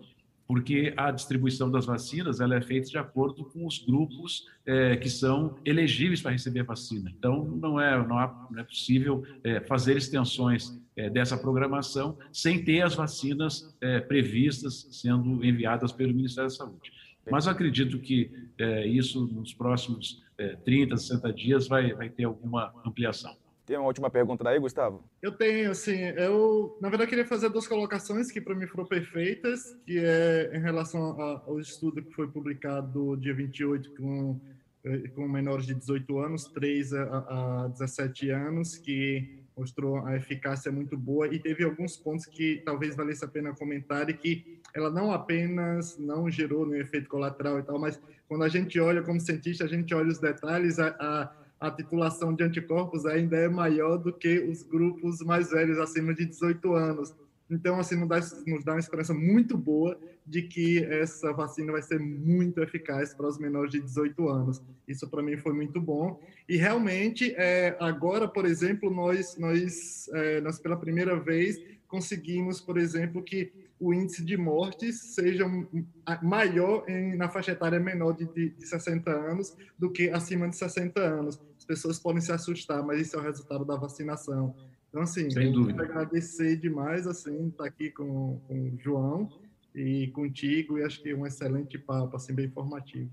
porque 0.49 0.95
a 0.97 1.11
distribuição 1.11 1.69
das 1.69 1.85
vacinas 1.85 2.39
ela 2.39 2.55
é 2.55 2.61
feita 2.61 2.89
de 2.89 2.97
acordo 2.97 3.45
com 3.45 3.67
os 3.67 3.77
grupos 3.77 4.47
é, 4.65 4.97
que 4.97 5.07
são 5.07 5.59
elegíveis 5.63 6.23
para 6.23 6.31
receber 6.31 6.61
a 6.61 6.63
vacina. 6.63 7.13
Então, 7.15 7.45
não 7.45 7.79
é, 7.79 7.95
não, 8.07 8.17
há, 8.17 8.47
não 8.49 8.59
é 8.59 8.63
possível 8.63 9.23
é, 9.43 9.59
fazer 9.59 9.95
extensões 9.95 10.75
é, 10.95 11.07
dessa 11.07 11.37
programação 11.37 12.17
sem 12.33 12.63
ter 12.63 12.81
as 12.81 12.95
vacinas 12.95 13.77
é, 13.79 13.99
previstas 13.99 14.87
sendo 14.89 15.45
enviadas 15.45 15.91
pelo 15.91 16.15
Ministério 16.15 16.49
da 16.49 16.55
Saúde. 16.55 16.91
Mas 17.29 17.47
acredito 17.47 17.99
que 17.99 18.31
é, 18.57 18.87
isso 18.87 19.27
nos 19.27 19.53
próximos 19.53 20.23
30, 20.65 20.95
é, 20.95 20.97
60 20.97 21.31
dias 21.31 21.67
vai, 21.67 21.93
vai 21.93 22.09
ter 22.09 22.23
alguma 22.23 22.73
ampliação. 22.83 23.37
Tem 23.69 23.77
uma 23.77 23.85
última 23.85 24.09
pergunta 24.09 24.49
aí, 24.49 24.57
Gustavo? 24.57 25.03
Eu 25.21 25.31
tenho, 25.31 25.69
assim, 25.69 26.01
eu, 26.17 26.75
na 26.81 26.89
verdade, 26.89 27.07
queria 27.07 27.27
fazer 27.27 27.49
duas 27.49 27.67
colocações 27.67 28.31
que 28.31 28.41
para 28.41 28.55
mim 28.55 28.65
foram 28.65 28.83
perfeitas, 28.83 29.77
que 29.85 29.99
é 29.99 30.49
em 30.55 30.59
relação 30.59 31.21
ao 31.21 31.59
estudo 31.59 32.01
que 32.01 32.11
foi 32.11 32.27
publicado 32.27 33.15
dia 33.17 33.31
28 33.31 33.93
com, 33.93 34.41
eh, 34.83 35.09
com 35.09 35.27
menores 35.27 35.67
de 35.67 35.75
18 35.75 36.17
anos, 36.17 36.45
3 36.45 36.95
a, 36.95 37.65
a 37.65 37.67
17 37.67 38.31
anos, 38.31 38.75
que 38.75 39.37
mostrou 39.55 40.03
a 40.03 40.15
eficácia 40.15 40.71
muito 40.71 40.97
boa 40.97 41.27
e 41.27 41.37
teve 41.37 41.63
alguns 41.63 41.95
pontos 41.95 42.25
que 42.25 42.63
talvez 42.65 42.95
valesse 42.95 43.23
a 43.23 43.27
pena 43.27 43.53
comentar 43.53 44.09
e 44.09 44.15
que 44.15 44.59
ela 44.73 44.89
não 44.89 45.11
apenas 45.11 45.95
não 45.99 46.27
gerou 46.27 46.65
nenhum 46.65 46.81
efeito 46.81 47.07
colateral 47.07 47.59
e 47.59 47.63
tal, 47.63 47.77
mas 47.77 48.01
quando 48.27 48.43
a 48.43 48.49
gente 48.49 48.79
olha 48.79 49.03
como 49.03 49.19
cientista, 49.19 49.63
a 49.63 49.67
gente 49.67 49.93
olha 49.93 50.07
os 50.07 50.17
detalhes, 50.17 50.79
a, 50.79 50.87
a 50.99 51.39
a 51.59 51.69
titulação 51.69 52.33
de 52.33 52.43
anticorpos 52.43 53.05
ainda 53.05 53.35
é 53.37 53.49
maior 53.49 53.97
do 53.97 54.13
que 54.13 54.39
os 54.39 54.63
grupos 54.63 55.19
mais 55.21 55.51
velhos, 55.51 55.77
acima 55.77 56.13
de 56.13 56.25
18 56.25 56.73
anos. 56.73 57.13
Então, 57.49 57.79
assim, 57.79 57.95
nos 57.95 58.07
dá, 58.07 58.19
nos 58.47 58.63
dá 58.63 58.73
uma 58.73 58.79
esperança 58.79 59.13
muito 59.13 59.57
boa 59.57 59.99
de 60.25 60.43
que 60.43 60.83
essa 60.85 61.33
vacina 61.33 61.71
vai 61.71 61.81
ser 61.81 61.99
muito 61.99 62.61
eficaz 62.61 63.13
para 63.13 63.27
os 63.27 63.39
menores 63.39 63.71
de 63.71 63.81
18 63.81 64.29
anos. 64.29 64.61
Isso, 64.87 65.09
para 65.09 65.23
mim, 65.23 65.35
foi 65.35 65.51
muito 65.51 65.81
bom. 65.81 66.21
E, 66.47 66.55
realmente, 66.55 67.33
é, 67.35 67.75
agora, 67.79 68.27
por 68.27 68.45
exemplo, 68.45 68.89
nós, 68.91 69.35
nós, 69.37 70.07
é, 70.13 70.39
nós, 70.41 70.59
pela 70.59 70.77
primeira 70.77 71.19
vez, 71.19 71.59
conseguimos, 71.87 72.61
por 72.61 72.77
exemplo, 72.77 73.23
que 73.23 73.51
o 73.79 73.93
índice 73.93 74.23
de 74.23 74.37
mortes 74.37 74.99
seja 75.15 75.45
maior 76.21 76.83
em, 76.87 77.15
na 77.15 77.29
faixa 77.29 77.53
etária 77.53 77.79
menor 77.79 78.11
de, 78.11 78.25
de, 78.25 78.49
de 78.49 78.67
60 78.67 79.09
anos 79.09 79.55
do 79.77 79.89
que 79.89 80.09
acima 80.09 80.47
de 80.49 80.57
60 80.57 80.99
anos 80.99 81.39
pessoas 81.69 81.99
podem 81.99 82.19
se 82.19 82.31
assustar, 82.31 82.81
mas 82.83 82.99
isso 82.99 83.15
é 83.15 83.19
o 83.19 83.21
resultado 83.21 83.63
da 83.63 83.75
vacinação. 83.75 84.55
Então, 84.89 85.03
assim, 85.03 85.29
Sem 85.29 85.51
dúvida. 85.51 85.83
agradecer 85.83 86.57
demais, 86.57 87.05
assim, 87.05 87.49
estar 87.49 87.63
tá 87.63 87.69
aqui 87.69 87.91
com, 87.91 88.41
com 88.47 88.71
o 88.71 88.77
João 88.79 89.29
e 89.75 90.07
contigo, 90.07 90.79
e 90.79 90.83
acho 90.83 90.99
que 90.99 91.11
é 91.11 91.15
um 91.15 91.27
excelente 91.27 91.77
papo, 91.77 92.15
assim, 92.15 92.33
bem 92.33 92.47
informativo. 92.47 93.11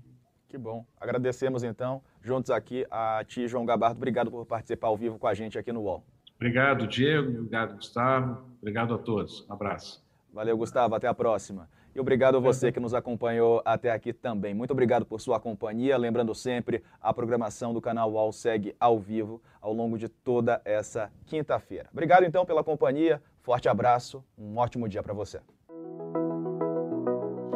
Que 0.49 0.57
bom. 0.57 0.83
Agradecemos, 0.99 1.61
então, 1.61 2.01
juntos 2.19 2.49
aqui 2.49 2.83
a 2.89 3.23
ti, 3.27 3.47
João 3.47 3.63
Gabardo. 3.63 3.97
Obrigado 3.97 4.31
por 4.31 4.43
participar 4.43 4.87
ao 4.87 4.97
vivo 4.97 5.19
com 5.19 5.27
a 5.27 5.35
gente 5.35 5.59
aqui 5.59 5.71
no 5.71 5.81
UOL. 5.81 6.03
Obrigado, 6.35 6.87
Diego. 6.87 7.29
Obrigado, 7.29 7.75
Gustavo. 7.75 8.43
Obrigado 8.59 8.95
a 8.95 8.97
todos. 8.97 9.45
Um 9.47 9.53
abraço. 9.53 10.03
Valeu, 10.33 10.57
Gustavo. 10.57 10.95
Até 10.95 11.07
a 11.07 11.13
próxima. 11.13 11.69
E 11.97 11.99
obrigado 11.99 12.37
a 12.37 12.39
você 12.39 12.71
que 12.71 12.79
nos 12.79 12.93
acompanhou 12.93 13.59
até 13.65 13.89
aqui 13.89 14.13
também. 14.13 14.53
Muito 14.53 14.69
obrigado 14.69 15.03
por 15.03 15.19
sua 15.19 15.39
companhia. 15.39 15.97
Lembrando 15.97 16.35
sempre, 16.35 16.83
a 17.01 17.11
programação 17.11 17.73
do 17.73 17.81
canal 17.81 18.11
UOL 18.11 18.31
segue 18.31 18.75
ao 18.79 18.99
vivo 18.99 19.41
ao 19.59 19.73
longo 19.73 19.97
de 19.97 20.07
toda 20.07 20.61
essa 20.63 21.11
quinta-feira. 21.25 21.89
Obrigado 21.91 22.23
então 22.23 22.45
pela 22.45 22.63
companhia. 22.63 23.19
Forte 23.41 23.67
abraço. 23.67 24.23
Um 24.37 24.57
ótimo 24.57 24.87
dia 24.87 25.01
para 25.01 25.15
você. 25.15 25.39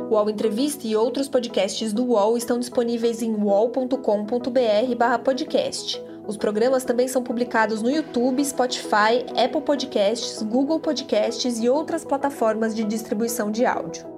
O 0.09 0.15
UOL 0.15 0.27
Entrevista 0.27 0.87
e 0.87 0.95
outros 0.95 1.29
podcasts 1.29 1.93
do 1.93 2.03
UOL 2.03 2.35
estão 2.35 2.57
disponíveis 2.57 3.21
em 3.21 3.35
uol.com.br/podcast. 3.35 6.03
Os 6.25 6.35
programas 6.35 6.83
também 6.83 7.07
são 7.07 7.21
publicados 7.21 7.83
no 7.83 7.91
YouTube, 7.91 8.43
Spotify, 8.43 9.23
Apple 9.37 9.61
Podcasts, 9.61 10.41
Google 10.41 10.79
Podcasts 10.79 11.59
e 11.59 11.69
outras 11.69 12.03
plataformas 12.03 12.75
de 12.75 12.83
distribuição 12.83 13.51
de 13.51 13.67
áudio. 13.67 14.09